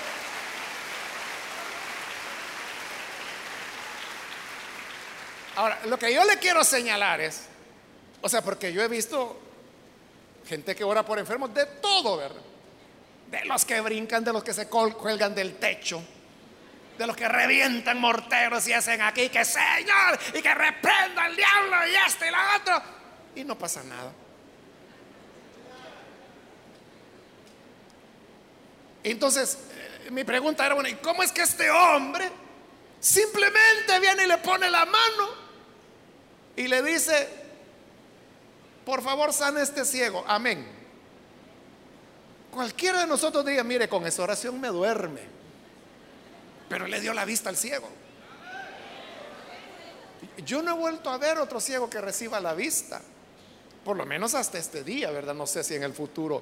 Ahora, 5.55 5.79
lo 5.87 5.97
que 5.97 6.13
yo 6.13 6.23
le 6.23 6.37
quiero 6.37 6.63
señalar 6.63 7.19
es, 7.19 7.41
o 8.21 8.29
sea, 8.29 8.43
porque 8.43 8.71
yo 8.71 8.81
he 8.83 8.87
visto 8.87 9.41
gente 10.47 10.75
que 10.75 10.83
ora 10.83 11.03
por 11.03 11.17
enfermos 11.17 11.51
de 11.53 11.65
todo, 11.65 12.17
¿verdad? 12.17 12.41
De 13.29 13.45
los 13.45 13.65
que 13.65 13.81
brincan, 13.81 14.23
de 14.23 14.31
los 14.31 14.43
que 14.43 14.53
se 14.53 14.69
cuelgan 14.69 15.33
del 15.33 15.55
techo, 15.57 16.01
de 16.97 17.07
los 17.07 17.15
que 17.17 17.27
revientan 17.27 17.99
morteros 17.99 18.67
y 18.67 18.73
hacen 18.73 19.01
aquí 19.01 19.29
que 19.29 19.43
Señor 19.43 20.17
y 20.33 20.41
que 20.41 20.53
reprenda 20.53 21.25
al 21.25 21.35
diablo 21.35 21.87
y 21.87 21.95
este 22.07 22.27
y 22.27 22.31
la 22.31 22.55
otro. 22.55 22.81
Y 23.35 23.43
no 23.43 23.57
pasa 23.57 23.83
nada. 23.83 24.28
Entonces, 29.11 29.57
eh, 30.05 30.11
mi 30.11 30.23
pregunta 30.23 30.65
era, 30.65 30.75
bueno, 30.75 30.89
¿y 30.89 30.95
cómo 30.95 31.23
es 31.23 31.31
que 31.31 31.41
este 31.41 31.69
hombre 31.69 32.29
simplemente 32.99 33.99
viene 33.99 34.25
y 34.25 34.27
le 34.27 34.37
pone 34.39 34.69
la 34.69 34.85
mano 34.85 35.29
y 36.55 36.67
le 36.67 36.81
dice, 36.83 37.27
por 38.85 39.01
favor, 39.01 39.33
sana 39.33 39.61
este 39.61 39.85
ciego? 39.85 40.23
Amén. 40.27 40.67
Cualquiera 42.51 43.01
de 43.01 43.07
nosotros 43.07 43.45
diga, 43.45 43.63
mire, 43.63 43.87
con 43.87 44.05
esa 44.05 44.23
oración 44.23 44.59
me 44.59 44.69
duerme 44.69 45.39
pero 46.69 46.87
le 46.87 47.01
dio 47.01 47.13
la 47.13 47.25
vista 47.25 47.49
al 47.49 47.57
ciego. 47.57 47.89
Yo 50.45 50.61
no 50.61 50.71
he 50.71 50.77
vuelto 50.77 51.09
a 51.09 51.17
ver 51.17 51.39
otro 51.39 51.59
ciego 51.59 51.89
que 51.89 51.99
reciba 51.99 52.39
la 52.39 52.53
vista, 52.53 53.01
por 53.83 53.97
lo 53.97 54.05
menos 54.05 54.35
hasta 54.35 54.57
este 54.57 54.83
día, 54.83 55.11
¿verdad? 55.11 55.33
No 55.33 55.47
sé 55.47 55.63
si 55.63 55.75
en 55.75 55.83
el 55.83 55.93
futuro 55.93 56.41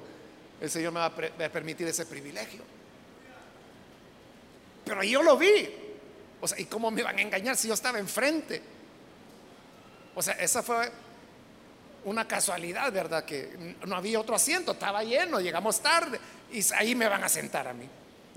el 0.60 0.70
Señor 0.70 0.92
me 0.92 1.00
va 1.00 1.06
a, 1.06 1.14
permitir 1.50 1.86
ese 1.86 2.06
privilegio. 2.06 2.62
Pero 4.84 5.02
yo 5.02 5.22
lo 5.22 5.36
vi. 5.36 5.68
O 6.40 6.48
sea, 6.48 6.58
¿y 6.58 6.64
cómo 6.64 6.90
me 6.90 7.00
iban 7.00 7.18
a 7.18 7.22
engañar 7.22 7.56
si 7.56 7.68
yo 7.68 7.74
estaba 7.74 7.98
enfrente? 7.98 8.62
O 10.14 10.22
sea, 10.22 10.34
esa 10.34 10.62
fue 10.62 10.90
una 12.04 12.26
casualidad, 12.26 12.92
¿verdad? 12.92 13.24
Que 13.24 13.76
no 13.86 13.96
había 13.96 14.20
otro 14.20 14.34
asiento, 14.34 14.72
estaba 14.72 15.02
lleno, 15.04 15.40
llegamos 15.40 15.80
tarde 15.80 16.18
y 16.52 16.60
ahí 16.74 16.94
me 16.94 17.08
van 17.08 17.22
a 17.22 17.28
sentar 17.28 17.68
a 17.68 17.74
mí. 17.74 17.88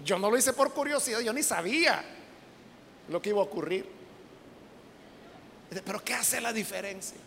Yo 0.04 0.18
no 0.20 0.30
lo 0.30 0.38
hice 0.38 0.54
por 0.54 0.74
curiosidad, 0.74 1.20
yo 1.20 1.32
ni 1.32 1.44
sabía 1.44 2.04
lo 3.08 3.22
que 3.22 3.30
iba 3.30 3.40
a 3.40 3.44
ocurrir. 3.44 3.88
Pero 5.86 6.04
¿qué 6.04 6.14
hace 6.14 6.42
la 6.42 6.52
diferencia? 6.52 7.18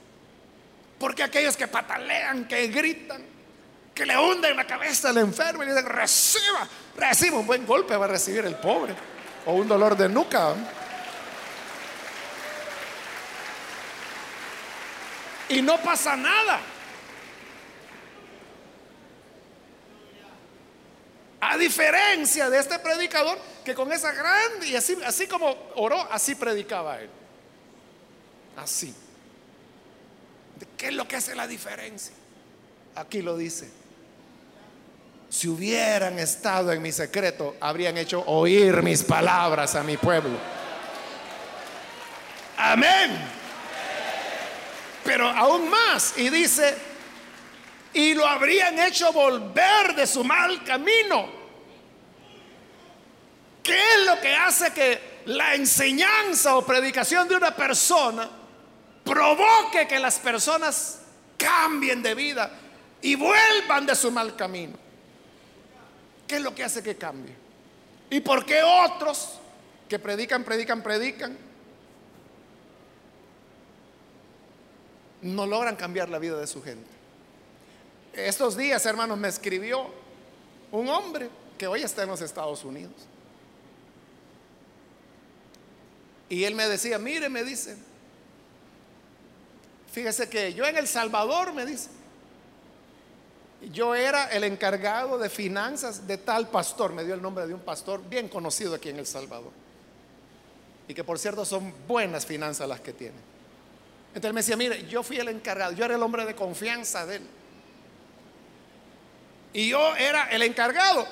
Porque 0.98 1.22
aquellos 1.22 1.56
que 1.56 1.66
patalean, 1.66 2.46
que 2.46 2.66
gritan, 2.68 3.33
que 3.94 4.04
le 4.04 4.18
hunden 4.18 4.56
la 4.56 4.66
cabeza 4.66 5.10
al 5.10 5.18
enfermo 5.18 5.62
y 5.62 5.66
le 5.66 5.72
dicen, 5.72 5.88
reciba, 5.88 6.68
reciba 6.96 7.38
un 7.38 7.46
buen 7.46 7.64
golpe, 7.64 7.96
va 7.96 8.06
a 8.06 8.08
recibir 8.08 8.44
el 8.44 8.56
pobre. 8.56 8.94
O 9.46 9.52
un 9.52 9.68
dolor 9.68 9.96
de 9.96 10.08
nuca. 10.08 10.54
Y 15.48 15.62
no 15.62 15.80
pasa 15.80 16.16
nada. 16.16 16.60
A 21.40 21.56
diferencia 21.56 22.50
de 22.50 22.58
este 22.58 22.78
predicador 22.78 23.38
que 23.64 23.74
con 23.74 23.92
esa 23.92 24.12
grande 24.12 24.66
y 24.66 24.76
así, 24.76 24.96
así 25.04 25.28
como 25.28 25.54
oró, 25.76 26.00
así 26.10 26.34
predicaba 26.34 27.00
él. 27.00 27.10
Así. 28.56 28.92
¿Qué 30.76 30.88
es 30.88 30.94
lo 30.94 31.06
que 31.06 31.16
hace 31.16 31.34
la 31.34 31.46
diferencia? 31.46 32.14
Aquí 32.96 33.22
lo 33.22 33.36
dice. 33.36 33.83
Si 35.34 35.48
hubieran 35.48 36.16
estado 36.20 36.70
en 36.70 36.80
mi 36.80 36.92
secreto, 36.92 37.56
habrían 37.58 37.98
hecho 37.98 38.22
oír 38.24 38.84
mis 38.84 39.02
palabras 39.02 39.74
a 39.74 39.82
mi 39.82 39.96
pueblo. 39.96 40.38
Amén. 42.56 43.18
Pero 45.02 45.28
aún 45.28 45.68
más, 45.68 46.16
y 46.18 46.28
dice, 46.28 46.76
y 47.94 48.14
lo 48.14 48.24
habrían 48.24 48.78
hecho 48.78 49.12
volver 49.12 49.96
de 49.96 50.06
su 50.06 50.22
mal 50.22 50.62
camino. 50.62 51.28
¿Qué 53.60 53.76
es 53.76 54.06
lo 54.06 54.20
que 54.20 54.36
hace 54.36 54.72
que 54.72 55.22
la 55.26 55.56
enseñanza 55.56 56.54
o 56.54 56.64
predicación 56.64 57.26
de 57.26 57.34
una 57.34 57.56
persona 57.56 58.30
provoque 59.02 59.88
que 59.88 59.98
las 59.98 60.20
personas 60.20 61.00
cambien 61.36 62.04
de 62.04 62.14
vida 62.14 62.52
y 63.02 63.16
vuelvan 63.16 63.84
de 63.84 63.96
su 63.96 64.12
mal 64.12 64.36
camino? 64.36 64.83
¿Qué 66.26 66.36
es 66.36 66.42
lo 66.42 66.54
que 66.54 66.64
hace 66.64 66.82
que 66.82 66.96
cambie? 66.96 67.34
¿Y 68.10 68.20
por 68.20 68.44
qué 68.44 68.62
otros 68.62 69.38
que 69.88 69.98
predican, 69.98 70.44
predican, 70.44 70.82
predican 70.82 71.36
no 75.22 75.46
logran 75.46 75.76
cambiar 75.76 76.08
la 76.08 76.18
vida 76.18 76.38
de 76.38 76.46
su 76.46 76.62
gente? 76.62 76.90
Estos 78.12 78.56
días, 78.56 78.84
hermanos, 78.86 79.18
me 79.18 79.28
escribió 79.28 79.90
un 80.70 80.88
hombre 80.88 81.28
que 81.58 81.66
hoy 81.66 81.82
está 81.82 82.02
en 82.02 82.10
los 82.10 82.20
Estados 82.20 82.64
Unidos. 82.64 82.92
Y 86.28 86.44
él 86.44 86.54
me 86.54 86.68
decía, 86.68 86.98
mire, 86.98 87.28
me 87.28 87.44
dice, 87.44 87.76
fíjese 89.92 90.28
que 90.28 90.54
yo 90.54 90.64
en 90.64 90.76
El 90.76 90.88
Salvador, 90.88 91.52
me 91.52 91.66
dice, 91.66 91.90
yo 93.70 93.94
era 93.94 94.26
el 94.26 94.44
encargado 94.44 95.18
de 95.18 95.30
finanzas 95.30 96.06
de 96.06 96.18
tal 96.18 96.48
pastor, 96.48 96.92
me 96.92 97.04
dio 97.04 97.14
el 97.14 97.22
nombre 97.22 97.46
de 97.46 97.54
un 97.54 97.60
pastor 97.60 98.02
bien 98.08 98.28
conocido 98.28 98.74
aquí 98.74 98.88
en 98.88 98.98
El 98.98 99.06
Salvador. 99.06 99.52
Y 100.88 100.94
que 100.94 101.04
por 101.04 101.18
cierto 101.18 101.44
son 101.44 101.72
buenas 101.86 102.26
finanzas 102.26 102.68
las 102.68 102.80
que 102.80 102.92
tiene. 102.92 103.16
Entonces 104.08 104.32
me 104.32 104.40
decía, 104.40 104.56
mire, 104.56 104.86
yo 104.86 105.02
fui 105.02 105.18
el 105.18 105.28
encargado, 105.28 105.72
yo 105.72 105.84
era 105.84 105.94
el 105.94 106.02
hombre 106.02 106.24
de 106.24 106.34
confianza 106.34 107.06
de 107.06 107.16
él. 107.16 107.22
Y 109.52 109.68
yo 109.68 109.94
era 109.96 110.28
el 110.30 110.42
encargado. 110.42 111.06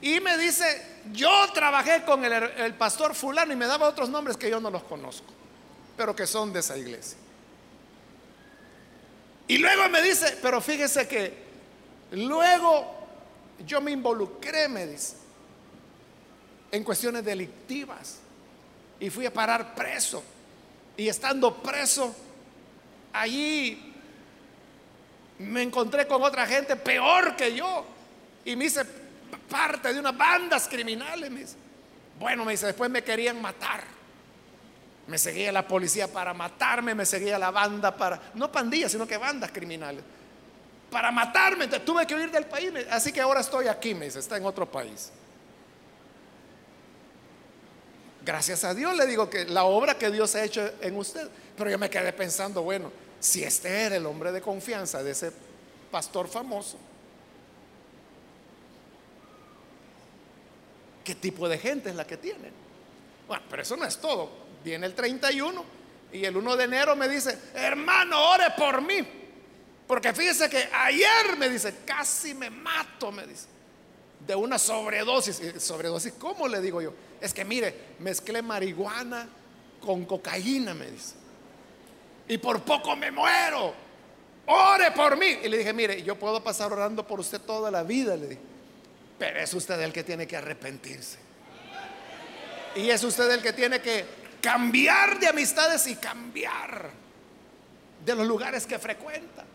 Y 0.00 0.20
me 0.20 0.38
dice, 0.38 1.00
yo 1.12 1.30
trabajé 1.52 2.02
con 2.04 2.24
el, 2.24 2.74
pastor 2.74 3.14
fulano 3.14 3.52
y 3.52 3.56
me 3.56 3.66
daba 3.66 3.88
otros 3.88 4.08
nombres 4.08 4.36
que 4.36 4.48
yo 4.48 4.60
no 4.60 4.70
los 4.70 4.82
conozco, 4.84 5.32
pero 5.96 6.14
que 6.14 6.26
son 6.26 6.52
de 6.52 6.60
esa 6.60 6.78
iglesia. 6.78 7.18
Y 9.48 9.58
luego 9.58 9.88
me 9.88 10.00
dice, 10.00 10.38
pero 10.40 10.60
fíjese 10.60 11.08
que 11.08 11.49
luego 12.12 13.00
yo 13.66 13.80
me 13.80 13.90
involucré, 13.90 14.68
me 14.68 14.86
dice, 14.86 15.16
en 16.70 16.84
cuestiones 16.84 17.24
delictivas 17.24 18.18
y 18.98 19.10
fui 19.10 19.26
a 19.26 19.32
parar 19.32 19.74
preso. 19.74 20.22
Y 20.96 21.08
estando 21.08 21.62
preso, 21.62 22.14
allí 23.12 23.94
me 25.38 25.62
encontré 25.62 26.06
con 26.06 26.22
otra 26.22 26.46
gente 26.46 26.76
peor 26.76 27.34
que 27.34 27.54
yo 27.54 27.86
y 28.44 28.56
me 28.56 28.66
hice 28.66 28.84
parte 29.48 29.92
de 29.92 30.00
unas 30.00 30.16
bandas 30.16 30.68
criminales. 30.68 31.56
Bueno, 32.18 32.44
me 32.44 32.52
dice, 32.52 32.66
después 32.66 32.90
me 32.90 33.02
querían 33.02 33.40
matar. 33.40 33.82
Me 35.06 35.18
seguía 35.18 35.50
la 35.50 35.66
policía 35.66 36.06
para 36.12 36.34
matarme, 36.34 36.94
me 36.94 37.06
seguía 37.06 37.38
la 37.38 37.50
banda 37.50 37.96
para, 37.96 38.20
no 38.34 38.52
pandillas, 38.52 38.92
sino 38.92 39.06
que 39.06 39.16
bandas 39.16 39.50
criminales. 39.50 40.04
Para 40.90 41.10
matarme, 41.10 41.68
tuve 41.68 42.06
que 42.06 42.14
huir 42.14 42.30
del 42.30 42.46
país, 42.46 42.72
así 42.90 43.12
que 43.12 43.20
ahora 43.20 43.40
estoy 43.40 43.68
aquí, 43.68 43.94
me 43.94 44.06
dice, 44.06 44.18
está 44.18 44.36
en 44.36 44.44
otro 44.44 44.70
país. 44.70 45.12
Gracias 48.22 48.64
a 48.64 48.74
Dios 48.74 48.96
le 48.96 49.06
digo 49.06 49.30
que 49.30 49.46
la 49.46 49.64
obra 49.64 49.96
que 49.96 50.10
Dios 50.10 50.34
ha 50.34 50.44
hecho 50.44 50.70
en 50.80 50.96
usted. 50.96 51.28
Pero 51.56 51.70
yo 51.70 51.78
me 51.78 51.88
quedé 51.88 52.12
pensando, 52.12 52.62
bueno, 52.62 52.92
si 53.18 53.42
este 53.42 53.68
era 53.68 53.96
el 53.96 54.06
hombre 54.06 54.32
de 54.32 54.40
confianza 54.40 55.02
de 55.02 55.12
ese 55.12 55.32
pastor 55.90 56.28
famoso, 56.28 56.78
¿qué 61.04 61.14
tipo 61.14 61.48
de 61.48 61.58
gente 61.58 61.90
es 61.90 61.96
la 61.96 62.06
que 62.06 62.16
tiene? 62.16 62.50
Bueno, 63.26 63.44
pero 63.48 63.62
eso 63.62 63.76
no 63.76 63.84
es 63.84 63.98
todo. 63.98 64.30
Viene 64.62 64.86
el 64.86 64.94
31 64.94 65.64
y 66.12 66.24
el 66.24 66.36
1 66.36 66.56
de 66.56 66.64
enero 66.64 66.96
me 66.96 67.08
dice, 67.08 67.38
hermano, 67.54 68.32
ore 68.32 68.50
por 68.56 68.82
mí. 68.82 69.19
Porque 69.90 70.14
fíjese 70.14 70.48
que 70.48 70.68
ayer 70.72 71.36
me 71.36 71.48
dice, 71.48 71.78
casi 71.84 72.32
me 72.32 72.48
mato, 72.48 73.10
me 73.10 73.26
dice, 73.26 73.48
de 74.24 74.36
una 74.36 74.56
sobredosis. 74.56 75.42
¿Sobredosis 75.60 76.12
cómo 76.12 76.46
le 76.46 76.60
digo 76.60 76.80
yo? 76.80 76.94
Es 77.20 77.34
que 77.34 77.44
mire, 77.44 77.74
mezclé 77.98 78.40
marihuana 78.40 79.28
con 79.80 80.04
cocaína, 80.04 80.74
me 80.74 80.88
dice. 80.92 81.16
Y 82.28 82.38
por 82.38 82.62
poco 82.62 82.94
me 82.94 83.10
muero. 83.10 83.74
Ore 84.46 84.92
por 84.92 85.18
mí. 85.18 85.26
Y 85.42 85.48
le 85.48 85.58
dije, 85.58 85.72
mire, 85.72 86.00
yo 86.04 86.16
puedo 86.16 86.40
pasar 86.40 86.72
orando 86.72 87.04
por 87.04 87.18
usted 87.18 87.40
toda 87.40 87.68
la 87.72 87.82
vida, 87.82 88.16
le 88.16 88.28
dije. 88.28 88.42
Pero 89.18 89.40
es 89.40 89.52
usted 89.54 89.80
el 89.80 89.92
que 89.92 90.04
tiene 90.04 90.24
que 90.24 90.36
arrepentirse. 90.36 91.18
Y 92.76 92.90
es 92.90 93.02
usted 93.02 93.28
el 93.28 93.42
que 93.42 93.52
tiene 93.52 93.80
que 93.80 94.04
cambiar 94.40 95.18
de 95.18 95.26
amistades 95.26 95.84
y 95.88 95.96
cambiar 95.96 96.90
de 98.04 98.14
los 98.14 98.24
lugares 98.24 98.68
que 98.68 98.78
frecuenta. 98.78 99.46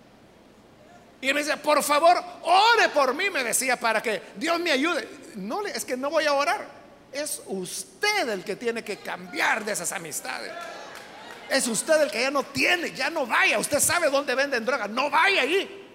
Y 1.25 1.33
me 1.33 1.39
dice, 1.39 1.57
por 1.57 1.81
favor, 1.81 2.23
ore 2.43 2.89
por 2.89 3.15
mí, 3.15 3.31
me 3.31 3.43
decía, 3.43 3.79
para 3.79 3.99
que 3.99 4.21
Dios 4.35 4.59
me 4.59 4.71
ayude. 4.71 5.09
No, 5.33 5.65
es 5.65 5.83
que 5.83 5.97
no 5.97 6.11
voy 6.11 6.25
a 6.25 6.33
orar. 6.33 6.67
Es 7.11 7.41
usted 7.47 8.29
el 8.29 8.43
que 8.43 8.55
tiene 8.55 8.83
que 8.83 8.97
cambiar 8.97 9.65
de 9.65 9.71
esas 9.71 9.91
amistades. 9.91 10.51
Es 11.49 11.65
usted 11.67 11.99
el 12.03 12.11
que 12.11 12.21
ya 12.21 12.29
no 12.29 12.43
tiene, 12.43 12.91
ya 12.91 13.09
no 13.09 13.25
vaya. 13.25 13.57
Usted 13.57 13.79
sabe 13.79 14.11
dónde 14.11 14.35
venden 14.35 14.63
drogas, 14.63 14.87
no 14.87 15.09
vaya 15.09 15.41
ahí. 15.41 15.87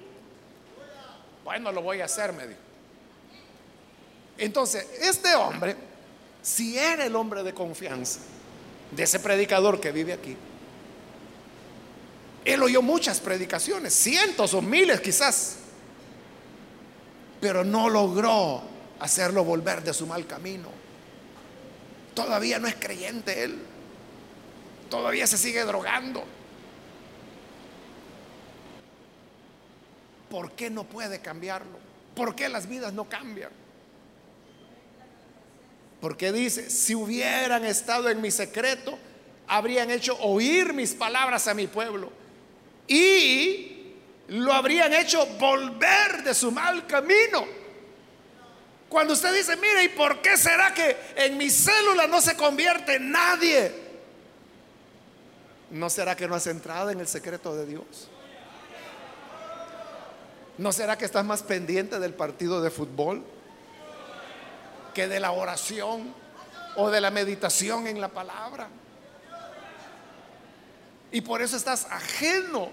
Bueno, 1.44 1.70
lo 1.70 1.80
voy 1.82 2.00
a 2.00 2.06
hacer, 2.06 2.32
me 2.32 2.48
dijo. 2.48 2.60
Entonces, 4.36 4.84
este 5.00 5.32
hombre, 5.36 5.76
si 6.42 6.76
era 6.76 7.06
el 7.06 7.14
hombre 7.14 7.44
de 7.44 7.54
confianza 7.54 8.18
de 8.90 9.04
ese 9.04 9.20
predicador 9.20 9.80
que 9.80 9.92
vive 9.92 10.12
aquí, 10.12 10.36
él 12.44 12.62
oyó 12.62 12.82
muchas 12.82 13.20
predicaciones, 13.20 13.94
cientos 13.94 14.54
o 14.54 14.62
miles 14.62 15.00
quizás, 15.00 15.56
pero 17.40 17.64
no 17.64 17.88
logró 17.88 18.62
hacerlo 18.98 19.44
volver 19.44 19.82
de 19.82 19.92
su 19.92 20.06
mal 20.06 20.26
camino. 20.26 20.68
Todavía 22.14 22.58
no 22.58 22.66
es 22.66 22.74
creyente 22.74 23.44
él. 23.44 23.58
Todavía 24.88 25.26
se 25.26 25.38
sigue 25.38 25.64
drogando. 25.64 26.24
¿Por 30.28 30.52
qué 30.52 30.70
no 30.70 30.84
puede 30.84 31.20
cambiarlo? 31.20 31.78
¿Por 32.14 32.34
qué 32.34 32.48
las 32.48 32.68
vidas 32.68 32.92
no 32.92 33.08
cambian? 33.08 33.50
Porque 36.00 36.32
dice, 36.32 36.70
si 36.70 36.94
hubieran 36.94 37.64
estado 37.64 38.08
en 38.08 38.20
mi 38.20 38.30
secreto, 38.30 38.98
habrían 39.46 39.90
hecho 39.90 40.16
oír 40.20 40.72
mis 40.72 40.94
palabras 40.94 41.46
a 41.46 41.54
mi 41.54 41.66
pueblo 41.66 42.19
y 42.90 43.94
lo 44.26 44.52
habrían 44.52 44.92
hecho 44.92 45.24
volver 45.38 46.24
de 46.24 46.34
su 46.34 46.50
mal 46.50 46.88
camino. 46.88 47.46
Cuando 48.88 49.12
usted 49.12 49.32
dice, 49.32 49.56
mire, 49.56 49.84
¿y 49.84 49.88
por 49.90 50.20
qué 50.20 50.36
será 50.36 50.74
que 50.74 50.96
en 51.14 51.38
mi 51.38 51.48
célula 51.50 52.08
no 52.08 52.20
se 52.20 52.36
convierte 52.36 52.98
nadie? 52.98 53.72
¿No 55.70 55.88
será 55.88 56.16
que 56.16 56.26
no 56.26 56.34
has 56.34 56.48
entrado 56.48 56.90
en 56.90 56.98
el 56.98 57.06
secreto 57.06 57.54
de 57.54 57.64
Dios? 57.64 58.08
¿No 60.58 60.72
será 60.72 60.98
que 60.98 61.04
estás 61.04 61.24
más 61.24 61.44
pendiente 61.44 62.00
del 62.00 62.12
partido 62.12 62.60
de 62.60 62.70
fútbol 62.70 63.22
que 64.94 65.06
de 65.06 65.20
la 65.20 65.30
oración 65.30 66.12
o 66.74 66.90
de 66.90 67.00
la 67.00 67.12
meditación 67.12 67.86
en 67.86 68.00
la 68.00 68.08
palabra? 68.08 68.68
Y 71.12 71.20
por 71.20 71.42
eso 71.42 71.56
estás 71.56 71.86
ajeno 71.90 72.70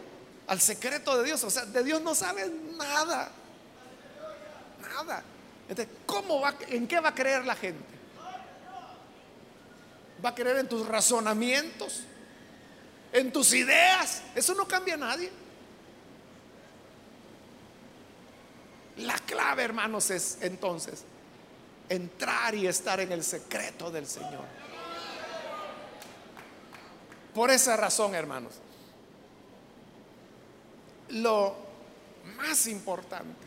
al 0.48 0.62
secreto 0.62 1.18
de 1.18 1.26
Dios. 1.26 1.44
O 1.44 1.50
sea, 1.50 1.66
de 1.66 1.84
Dios 1.84 2.02
no 2.02 2.16
sabes 2.16 2.52
nada. 2.78 3.32
Nada. 4.82 5.24
Entonces, 5.68 5.96
¿cómo 6.06 6.42
va, 6.42 6.56
¿en 6.70 6.88
qué 6.88 7.00
va 7.00 7.10
a 7.10 7.16
creer 7.16 7.46
la 7.46 7.56
gente? 7.56 7.84
¿Va 10.24 10.30
a 10.30 10.36
creer 10.36 10.58
en 10.58 10.68
tus 10.68 10.88
razonamientos? 10.88 12.04
¿En 13.12 13.32
tus 13.32 13.54
ideas? 13.54 14.22
Eso 14.36 14.54
no 14.54 14.68
cambia 14.68 14.96
a 14.96 14.98
nadie. 14.98 15.32
La 18.98 19.18
clave, 19.20 19.64
hermanos, 19.64 20.10
es 20.10 20.40
entonces 20.42 21.04
entrar 21.90 22.56
y 22.56 22.68
estar 22.68 23.00
en 23.00 23.12
el 23.12 23.24
secreto 23.24 23.92
del 23.92 24.08
Señor. 24.08 24.46
Por 27.38 27.52
esa 27.52 27.78
razón, 27.78 28.16
hermanos, 28.16 28.54
lo 31.10 31.56
más 32.36 32.66
importante 32.66 33.46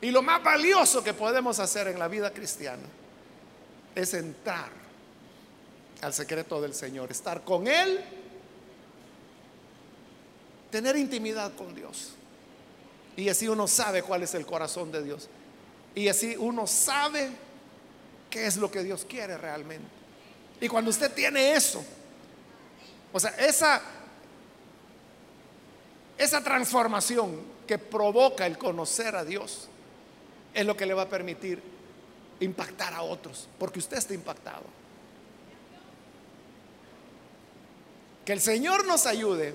y 0.00 0.12
lo 0.12 0.22
más 0.22 0.40
valioso 0.40 1.02
que 1.02 1.12
podemos 1.12 1.58
hacer 1.58 1.88
en 1.88 1.98
la 1.98 2.06
vida 2.06 2.32
cristiana 2.32 2.84
es 3.92 4.14
entrar 4.14 4.70
al 6.00 6.14
secreto 6.14 6.62
del 6.62 6.72
Señor, 6.72 7.10
estar 7.10 7.42
con 7.42 7.66
Él, 7.66 8.04
tener 10.70 10.94
intimidad 10.94 11.52
con 11.56 11.74
Dios. 11.74 12.12
Y 13.16 13.28
así 13.30 13.48
uno 13.48 13.66
sabe 13.66 14.04
cuál 14.04 14.22
es 14.22 14.34
el 14.34 14.46
corazón 14.46 14.92
de 14.92 15.02
Dios. 15.02 15.28
Y 15.96 16.06
así 16.06 16.36
uno 16.38 16.68
sabe 16.68 17.30
qué 18.30 18.46
es 18.46 18.56
lo 18.58 18.70
que 18.70 18.84
Dios 18.84 19.04
quiere 19.10 19.36
realmente. 19.36 19.90
Y 20.60 20.68
cuando 20.68 20.92
usted 20.92 21.12
tiene 21.12 21.54
eso, 21.54 21.84
o 23.12 23.20
sea, 23.20 23.30
esa, 23.30 23.80
esa 26.16 26.42
transformación 26.42 27.40
que 27.66 27.78
provoca 27.78 28.46
el 28.46 28.58
conocer 28.58 29.16
a 29.16 29.24
Dios, 29.24 29.68
es 30.54 30.66
lo 30.66 30.76
que 30.76 30.86
le 30.86 30.94
va 30.94 31.02
a 31.02 31.08
permitir 31.08 31.62
impactar 32.40 32.94
a 32.94 33.02
otros, 33.02 33.48
porque 33.58 33.78
usted 33.78 33.98
está 33.98 34.14
impactado. 34.14 34.64
Que 38.24 38.32
el 38.32 38.40
Señor 38.40 38.86
nos 38.86 39.06
ayude 39.06 39.54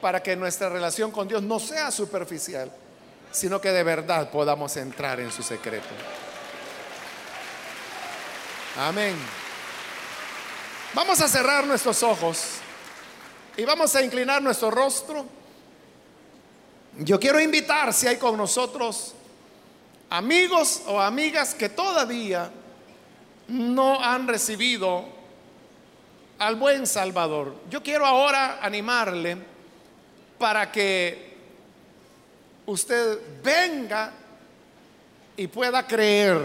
para 0.00 0.22
que 0.22 0.36
nuestra 0.36 0.68
relación 0.68 1.10
con 1.10 1.26
Dios 1.28 1.42
no 1.42 1.58
sea 1.58 1.90
superficial, 1.90 2.70
sino 3.32 3.60
que 3.60 3.70
de 3.70 3.82
verdad 3.82 4.30
podamos 4.30 4.76
entrar 4.76 5.20
en 5.20 5.30
su 5.30 5.42
secreto. 5.42 5.88
Amén. 8.76 9.16
Vamos 10.94 11.20
a 11.20 11.28
cerrar 11.28 11.66
nuestros 11.66 12.02
ojos 12.02 12.54
y 13.56 13.64
vamos 13.64 13.94
a 13.94 14.02
inclinar 14.02 14.40
nuestro 14.40 14.70
rostro. 14.70 15.26
Yo 16.98 17.20
quiero 17.20 17.38
invitar, 17.38 17.92
si 17.92 18.06
hay 18.06 18.16
con 18.16 18.36
nosotros 18.38 19.14
amigos 20.08 20.82
o 20.86 20.98
amigas 20.98 21.54
que 21.54 21.68
todavía 21.68 22.50
no 23.48 24.02
han 24.02 24.26
recibido 24.26 25.04
al 26.38 26.56
buen 26.56 26.86
Salvador. 26.86 27.54
Yo 27.68 27.82
quiero 27.82 28.06
ahora 28.06 28.58
animarle 28.62 29.36
para 30.38 30.72
que 30.72 31.36
usted 32.64 33.18
venga 33.42 34.12
y 35.36 35.46
pueda 35.48 35.86
creer 35.86 36.40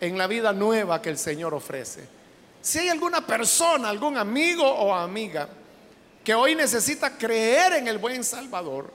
en 0.00 0.16
la 0.16 0.26
vida 0.26 0.54
nueva 0.54 1.02
que 1.02 1.10
el 1.10 1.18
Señor 1.18 1.52
ofrece. 1.52 2.21
Si 2.62 2.78
hay 2.78 2.88
alguna 2.88 3.26
persona, 3.26 3.88
algún 3.88 4.16
amigo 4.16 4.64
o 4.64 4.94
amiga 4.94 5.48
que 6.22 6.32
hoy 6.32 6.54
necesita 6.54 7.18
creer 7.18 7.72
en 7.72 7.88
el 7.88 7.98
buen 7.98 8.22
Salvador, 8.22 8.92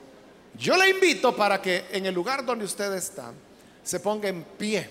yo 0.57 0.78
le 0.78 0.89
invito 0.89 1.36
para 1.36 1.61
que 1.61 1.86
en 1.91 2.05
el 2.05 2.15
lugar 2.15 2.45
donde 2.45 2.63
usted 2.63 2.93
está 2.93 3.34
se 3.84 3.99
ponga 3.99 4.30
en 4.30 4.43
pie 4.43 4.89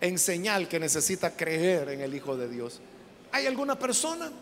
en 0.00 0.18
señal 0.18 0.66
que 0.66 0.80
necesita 0.80 1.36
creer 1.36 1.90
en 1.90 2.00
el 2.00 2.14
Hijo 2.14 2.36
de 2.36 2.48
Dios. 2.48 2.80
¿Hay 3.30 3.46
alguna 3.46 3.78
persona, 3.78 4.32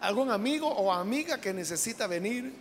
algún 0.00 0.30
amigo 0.30 0.66
o 0.66 0.92
amiga 0.92 1.38
que 1.38 1.52
necesita 1.52 2.06
venir 2.06 2.52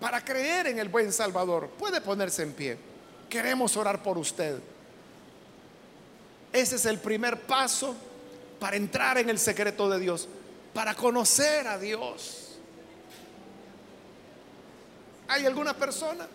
para 0.00 0.24
creer 0.24 0.68
en 0.68 0.78
el 0.78 0.88
buen 0.88 1.12
Salvador? 1.12 1.70
Puede 1.70 2.00
ponerse 2.00 2.44
en 2.44 2.52
pie. 2.52 2.78
Queremos 3.28 3.76
orar 3.76 4.00
por 4.00 4.16
usted. 4.16 4.60
Ese 6.52 6.76
es 6.76 6.86
el 6.86 7.00
primer 7.00 7.40
paso 7.40 7.96
para 8.58 8.76
entrar 8.76 9.18
en 9.18 9.28
el 9.28 9.38
secreto 9.38 9.88
de 9.88 10.00
Dios, 10.00 10.28
para 10.72 10.94
conocer 10.94 11.66
a 11.66 11.78
Dios. 11.78 12.58
¿Hay 15.28 15.46
alguna 15.46 15.74
persona? 15.74 16.28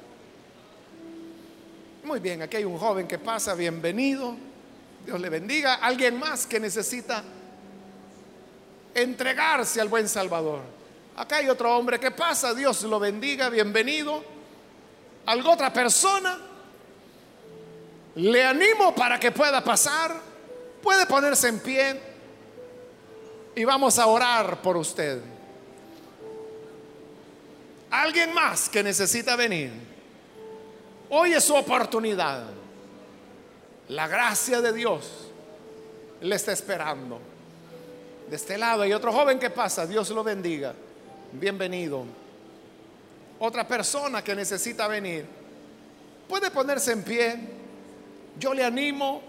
Muy 2.04 2.20
bien, 2.20 2.42
aquí 2.42 2.58
hay 2.58 2.66
un 2.66 2.78
joven 2.78 3.08
que 3.08 3.20
pasa, 3.20 3.54
bienvenido. 3.54 4.36
Dios 5.06 5.20
le 5.20 5.30
bendiga. 5.30 5.76
Alguien 5.76 6.18
más 6.18 6.46
que 6.48 6.60
necesita 6.60 7.24
entregarse 8.94 9.80
al 9.80 9.88
buen 9.88 10.08
Salvador. 10.08 10.62
Acá 11.16 11.38
hay 11.38 11.50
otro 11.50 11.76
hombre 11.78 12.00
que 12.00 12.12
pasa, 12.12 12.54
Dios 12.54 12.84
lo 12.84 13.00
bendiga, 13.00 13.50
bienvenido. 13.50 14.24
¿Algo 15.26 15.52
otra 15.52 15.72
persona? 15.72 16.38
Le 18.16 18.44
animo 18.44 18.96
para 18.96 19.20
que 19.20 19.32
pueda 19.32 19.64
pasar. 19.64 20.16
Puede 20.82 21.06
ponerse 21.06 21.50
en 21.50 21.60
pie 21.60 22.09
y 23.56 23.64
vamos 23.64 24.00
a 24.00 24.08
orar 24.08 24.62
por 24.62 24.78
usted. 24.78 25.22
Alguien 27.92 28.34
más 28.34 28.70
que 28.70 28.84
necesita 28.84 29.36
venir. 29.36 29.72
Hoy 31.10 31.34
es 31.34 31.44
su 31.44 31.56
oportunidad. 31.56 32.44
La 33.90 34.08
gracia 34.08 34.62
de 34.62 34.72
Dios 34.72 35.30
le 36.22 36.36
está 36.36 36.52
esperando. 36.52 37.20
De 38.30 38.36
este 38.36 38.58
lado 38.58 38.84
hay 38.84 38.94
otro 38.94 39.12
joven 39.12 39.40
que 39.40 39.50
pasa. 39.50 39.88
Dios 39.88 40.10
lo 40.12 40.24
bendiga. 40.24 40.76
Bienvenido. 41.32 42.06
Otra 43.40 43.68
persona 43.68 44.24
que 44.24 44.36
necesita 44.36 44.88
venir. 44.88 45.26
Puede 46.28 46.52
ponerse 46.52 46.92
en 46.92 47.04
pie. 47.04 47.40
Yo 48.38 48.54
le 48.54 48.64
animo. 48.64 49.29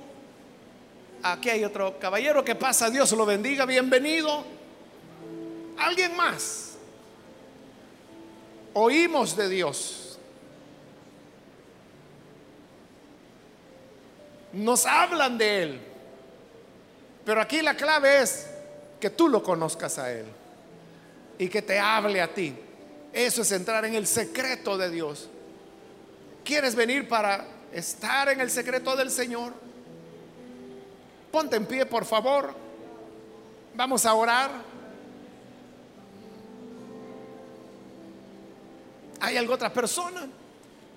Aquí 1.23 1.51
hay 1.51 1.65
otro 1.65 1.99
caballero 1.99 2.45
que 2.45 2.55
pasa. 2.55 2.89
Dios 2.89 3.13
lo 3.13 3.27
bendiga. 3.27 3.67
Bienvenido. 3.67 4.45
Alguien 5.79 6.17
más. 6.17 6.79
Oímos 8.73 9.37
de 9.37 9.49
Dios. 9.49 10.19
Nos 14.53 14.87
hablan 14.87 15.37
de 15.37 15.63
Él. 15.63 15.81
Pero 17.25 17.41
aquí 17.43 17.61
la 17.61 17.77
clave 17.77 18.23
es 18.23 18.47
que 18.99 19.11
tú 19.11 19.29
lo 19.29 19.43
conozcas 19.43 19.99
a 19.99 20.11
Él 20.13 20.27
y 21.39 21.49
que 21.49 21.61
te 21.61 21.79
hable 21.79 22.21
a 22.21 22.33
ti. 22.33 22.55
Eso 23.13 23.43
es 23.43 23.53
entrar 23.53 23.85
en 23.85 23.95
el 23.95 24.07
secreto 24.07 24.79
de 24.79 24.91
Dios. 24.91 25.29
¿Quieres 26.45 26.75
venir 26.75 27.09
para 27.09 27.47
estar 27.73 28.31
en 28.31 28.41
el 28.41 28.51
secreto 28.51 28.97
del 28.97 29.11
Señor? 29.11 29.53
Ponte 31.31 31.57
en 31.57 31.67
pie, 31.67 31.87
por 31.87 32.05
favor. 32.05 32.55
Vamos 33.75 34.05
a 34.05 34.15
orar. 34.15 34.51
¿Hay 39.21 39.37
alguna 39.37 39.55
otra 39.57 39.73
persona? 39.73 40.27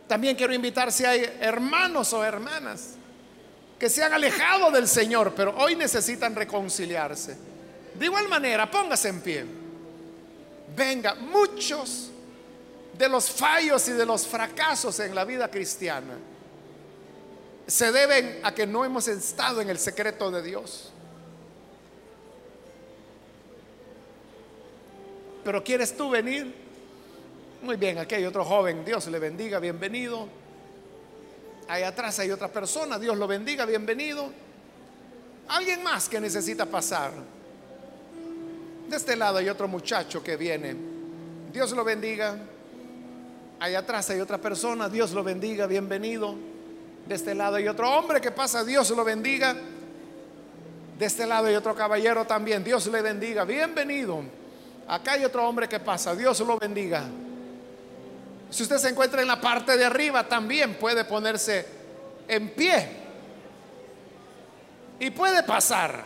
También 0.08 0.36
quiero 0.36 0.54
invitar 0.54 0.92
si 0.92 1.06
hay 1.06 1.38
hermanos 1.40 2.14
o 2.14 2.24
hermanas 2.24 2.96
que 3.78 3.90
se 3.90 4.04
han 4.04 4.14
alejado 4.14 4.72
del 4.72 4.88
Señor, 4.88 5.34
pero 5.36 5.56
hoy 5.58 5.76
necesitan 5.76 6.36
reconciliarse. 6.36 7.38
De 7.96 8.06
igual 8.06 8.28
manera, 8.28 8.70
póngase 8.70 9.10
en 9.10 9.22
pie. 9.22 9.46
Venga, 10.76 11.16
muchos 11.16 12.10
de 12.98 13.10
los 13.10 13.30
fallos 13.30 13.88
y 13.88 13.92
de 13.92 14.06
los 14.06 14.26
fracasos 14.26 15.00
en 15.00 15.14
la 15.14 15.26
vida 15.26 15.50
cristiana 15.50 16.18
se 17.68 17.92
deben 17.92 18.40
a 18.44 18.54
que 18.54 18.68
no 18.68 18.84
hemos 18.84 19.08
estado 19.08 19.62
en 19.62 19.70
el 19.70 19.80
secreto 19.80 20.32
de 20.32 20.42
Dios. 20.42 20.92
Pero 25.44 25.64
¿quieres 25.64 25.96
tú 25.96 26.10
venir? 26.10 26.54
Muy 27.62 27.76
bien, 27.76 27.98
aquí 27.98 28.16
hay 28.16 28.26
otro 28.26 28.44
joven, 28.44 28.84
Dios 28.84 29.08
le 29.08 29.20
bendiga, 29.20 29.60
bienvenido. 29.60 30.28
Ahí 31.68 31.84
atrás 31.84 32.20
hay 32.20 32.32
otra 32.32 32.50
persona, 32.50 33.00
Dios 33.00 33.18
lo 33.18 33.28
bendiga, 33.28 33.66
bienvenido. 33.66 34.32
Alguien 35.48 35.84
más 35.84 36.10
que 36.10 36.20
necesita 36.20 36.66
pasar. 36.66 37.12
De 38.90 38.96
este 38.96 39.16
lado 39.16 39.38
hay 39.38 39.50
otro 39.50 39.68
muchacho 39.68 40.24
que 40.24 40.36
viene. 40.36 40.76
Dios 41.52 41.72
lo 41.72 41.84
bendiga. 41.84 42.38
Allá 43.60 43.80
atrás 43.80 44.10
hay 44.10 44.20
otra 44.20 44.40
persona. 44.40 44.90
Dios 44.90 45.12
lo 45.12 45.24
bendiga. 45.24 45.68
Bienvenido. 45.68 46.36
De 47.06 47.16
este 47.16 47.36
lado 47.36 47.58
hay 47.58 47.68
otro 47.68 47.92
hombre 47.92 48.22
que 48.22 48.32
pasa. 48.32 48.64
Dios 48.64 48.90
lo 48.92 49.04
bendiga. 49.04 49.56
De 50.98 51.06
este 51.06 51.26
lado 51.26 51.48
hay 51.48 51.56
otro 51.56 51.76
caballero 51.76 52.26
también. 52.26 52.64
Dios 52.64 52.88
le 52.88 53.02
bendiga. 53.02 53.44
Bienvenido. 53.44 54.24
Acá 54.88 55.14
hay 55.14 55.26
otro 55.26 55.48
hombre 55.48 55.68
que 55.68 55.80
pasa. 55.80 56.16
Dios 56.16 56.40
lo 56.40 56.58
bendiga. 56.58 57.04
Si 58.50 58.64
usted 58.64 58.78
se 58.78 58.90
encuentra 58.90 59.22
en 59.22 59.28
la 59.28 59.42
parte 59.42 59.76
de 59.76 59.84
arriba, 59.84 60.28
también 60.28 60.76
puede 60.76 61.04
ponerse 61.04 61.66
en 62.28 62.50
pie. 62.50 62.88
Y 65.00 65.10
puede 65.12 65.44
pasar. 65.44 66.04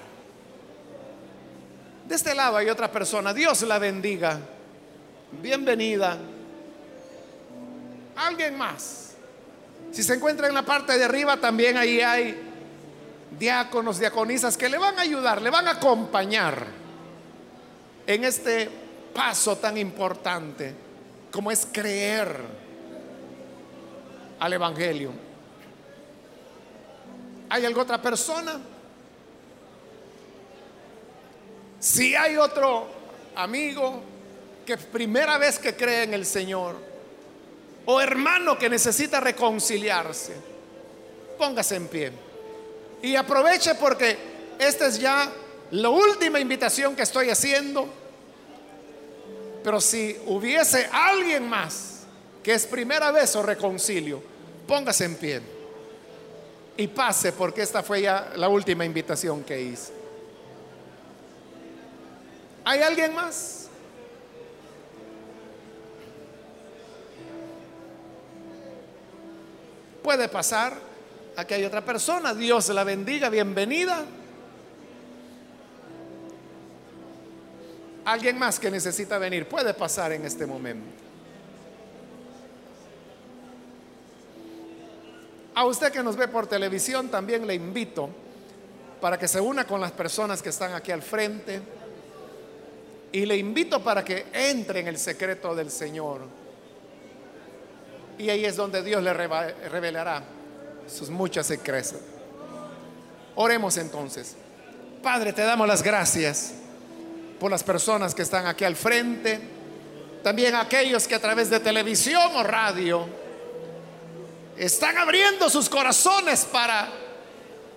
De 2.07 2.15
este 2.15 2.33
lado 2.33 2.57
hay 2.57 2.69
otra 2.69 2.89
persona. 2.89 3.33
Dios 3.33 3.61
la 3.63 3.77
bendiga. 3.77 4.39
Bienvenida. 5.41 6.17
Alguien 8.15 8.57
más. 8.57 9.06
Si 9.91 10.03
se 10.03 10.15
encuentra 10.15 10.47
en 10.47 10.53
la 10.53 10.63
parte 10.63 10.97
de 10.97 11.03
arriba, 11.03 11.37
también 11.37 11.77
ahí 11.77 12.01
hay 12.01 12.47
diáconos, 13.37 13.99
diaconisas 13.99 14.57
que 14.57 14.69
le 14.69 14.77
van 14.77 14.97
a 14.97 15.01
ayudar, 15.01 15.41
le 15.41 15.49
van 15.49 15.67
a 15.67 15.71
acompañar 15.71 16.65
en 18.05 18.23
este 18.23 18.69
paso 19.13 19.57
tan 19.57 19.77
importante 19.77 20.73
como 21.31 21.51
es 21.51 21.67
creer 21.71 22.39
al 24.39 24.53
Evangelio. 24.53 25.11
¿Hay 27.49 27.65
alguna 27.65 27.83
otra 27.83 28.01
persona? 28.01 28.59
Si 31.79 32.15
hay 32.15 32.37
otro 32.37 32.87
amigo 33.35 34.01
que 34.65 34.77
primera 34.77 35.37
vez 35.37 35.59
que 35.59 35.75
cree 35.75 36.03
en 36.03 36.13
el 36.13 36.25
Señor, 36.25 36.75
o 37.89 38.01
hermano 38.01 38.57
que 38.59 38.69
necesita 38.69 39.21
reconciliarse, 39.21 40.33
póngase 41.37 41.75
en 41.77 41.87
pie. 41.87 42.11
Y 43.01 43.15
aproveche 43.15 43.75
porque 43.75 44.17
esta 44.59 44.87
es 44.87 44.99
ya 44.99 45.31
la 45.71 45.89
última 45.89 46.39
invitación 46.39 46.97
que 46.97 47.03
estoy 47.03 47.29
haciendo. 47.29 47.87
Pero 49.63 49.79
si 49.79 50.19
hubiese 50.25 50.89
alguien 50.91 51.47
más 51.47 52.03
que 52.43 52.53
es 52.53 52.65
primera 52.65 53.11
vez 53.11 53.33
o 53.37 53.43
reconcilio, 53.43 54.21
póngase 54.67 55.05
en 55.05 55.15
pie. 55.15 55.41
Y 56.75 56.87
pase 56.87 57.31
porque 57.31 57.61
esta 57.61 57.83
fue 57.83 58.01
ya 58.01 58.33
la 58.35 58.49
última 58.49 58.83
invitación 58.83 59.45
que 59.45 59.61
hice. 59.61 59.93
¿Hay 62.65 62.81
alguien 62.81 63.15
más? 63.15 63.66
Puede 70.07 70.29
pasar. 70.29 70.73
Aquí 71.35 71.55
hay 71.55 71.65
otra 71.65 71.83
persona. 71.83 72.33
Dios 72.33 72.69
la 72.69 72.85
bendiga. 72.85 73.27
Bienvenida. 73.27 74.05
Alguien 78.05 78.39
más 78.39 78.57
que 78.57 78.71
necesita 78.71 79.17
venir. 79.17 79.49
Puede 79.49 79.73
pasar 79.73 80.13
en 80.13 80.23
este 80.23 80.45
momento. 80.45 80.87
A 85.55 85.65
usted 85.65 85.91
que 85.91 86.01
nos 86.01 86.15
ve 86.15 86.29
por 86.29 86.47
televisión 86.47 87.09
también 87.09 87.45
le 87.45 87.55
invito 87.55 88.09
para 89.01 89.19
que 89.19 89.27
se 89.27 89.41
una 89.41 89.67
con 89.67 89.81
las 89.81 89.91
personas 89.91 90.41
que 90.41 90.47
están 90.47 90.73
aquí 90.73 90.93
al 90.93 91.01
frente 91.01 91.59
y 93.11 93.25
le 93.25 93.35
invito 93.35 93.83
para 93.83 94.05
que 94.05 94.27
entre 94.31 94.79
en 94.79 94.87
el 94.87 94.99
secreto 94.99 95.53
del 95.53 95.69
Señor. 95.69 96.46
Y 98.17 98.29
ahí 98.29 98.45
es 98.45 98.55
donde 98.55 98.81
Dios 98.81 99.03
le 99.03 99.13
revelará 99.13 100.23
sus 100.87 101.09
muchas 101.09 101.45
secretas. 101.47 101.95
Oremos 103.35 103.77
entonces. 103.77 104.35
Padre, 105.03 105.33
te 105.33 105.43
damos 105.43 105.67
las 105.67 105.83
gracias 105.83 106.53
por 107.39 107.51
las 107.51 107.63
personas 107.63 108.15
que 108.15 108.23
están 108.23 108.47
aquí 108.47 108.63
al 108.63 108.75
frente, 108.75 109.39
también 110.23 110.55
aquellos 110.55 111.07
que 111.07 111.15
a 111.15 111.19
través 111.19 111.49
de 111.49 111.59
televisión 111.59 112.35
o 112.35 112.43
radio 112.43 113.07
están 114.57 114.97
abriendo 114.97 115.49
sus 115.49 115.69
corazones 115.69 116.45
para 116.45 116.89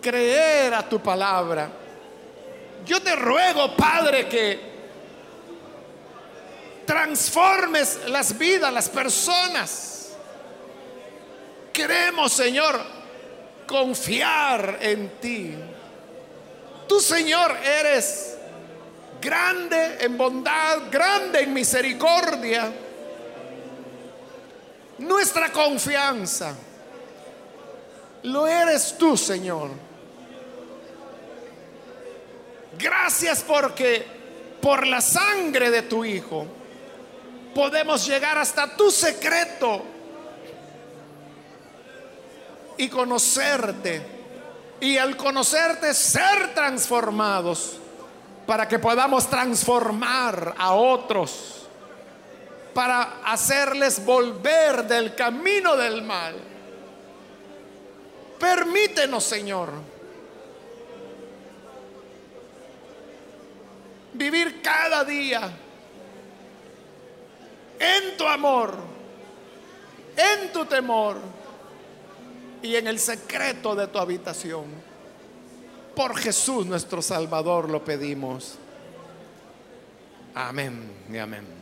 creer 0.00 0.72
a 0.72 0.88
tu 0.88 1.00
palabra. 1.00 1.70
Yo 2.86 3.02
te 3.02 3.14
ruego, 3.14 3.76
Padre, 3.76 4.26
que 4.26 4.70
transformes 6.86 8.00
las 8.08 8.36
vidas, 8.36 8.72
las 8.72 8.88
personas. 8.88 9.99
Queremos, 11.80 12.30
Señor, 12.30 12.78
confiar 13.66 14.80
en 14.82 15.18
ti. 15.18 15.54
Tú, 16.86 17.00
Señor, 17.00 17.56
eres 17.56 18.36
grande 19.18 19.96
en 19.98 20.18
bondad, 20.18 20.90
grande 20.90 21.40
en 21.40 21.54
misericordia. 21.54 22.70
Nuestra 24.98 25.50
confianza 25.50 26.54
lo 28.24 28.46
eres 28.46 28.98
tú, 28.98 29.16
Señor. 29.16 29.70
Gracias 32.78 33.42
porque 33.42 34.04
por 34.60 34.86
la 34.86 35.00
sangre 35.00 35.70
de 35.70 35.80
tu 35.80 36.04
Hijo 36.04 36.46
podemos 37.54 38.06
llegar 38.06 38.36
hasta 38.36 38.76
tu 38.76 38.90
secreto 38.90 39.99
y 42.80 42.88
conocerte. 42.88 44.00
Y 44.80 44.96
al 44.96 45.14
conocerte 45.14 45.92
ser 45.92 46.54
transformados 46.54 47.76
para 48.46 48.66
que 48.66 48.78
podamos 48.78 49.28
transformar 49.28 50.54
a 50.56 50.72
otros, 50.72 51.66
para 52.72 53.20
hacerles 53.22 54.02
volver 54.02 54.84
del 54.84 55.14
camino 55.14 55.76
del 55.76 56.00
mal. 56.00 56.34
Permítenos, 58.38 59.24
Señor, 59.24 59.68
vivir 64.14 64.62
cada 64.62 65.04
día 65.04 65.50
en 67.78 68.16
tu 68.16 68.26
amor, 68.26 68.74
en 70.16 70.50
tu 70.50 70.64
temor 70.64 71.39
y 72.62 72.76
en 72.76 72.86
el 72.86 72.98
secreto 72.98 73.74
de 73.74 73.86
tu 73.86 73.98
habitación. 73.98 74.64
Por 75.94 76.16
Jesús 76.16 76.66
nuestro 76.66 77.02
Salvador 77.02 77.68
lo 77.68 77.84
pedimos. 77.84 78.56
Amén 80.34 80.90
y 81.12 81.18
amén. 81.18 81.59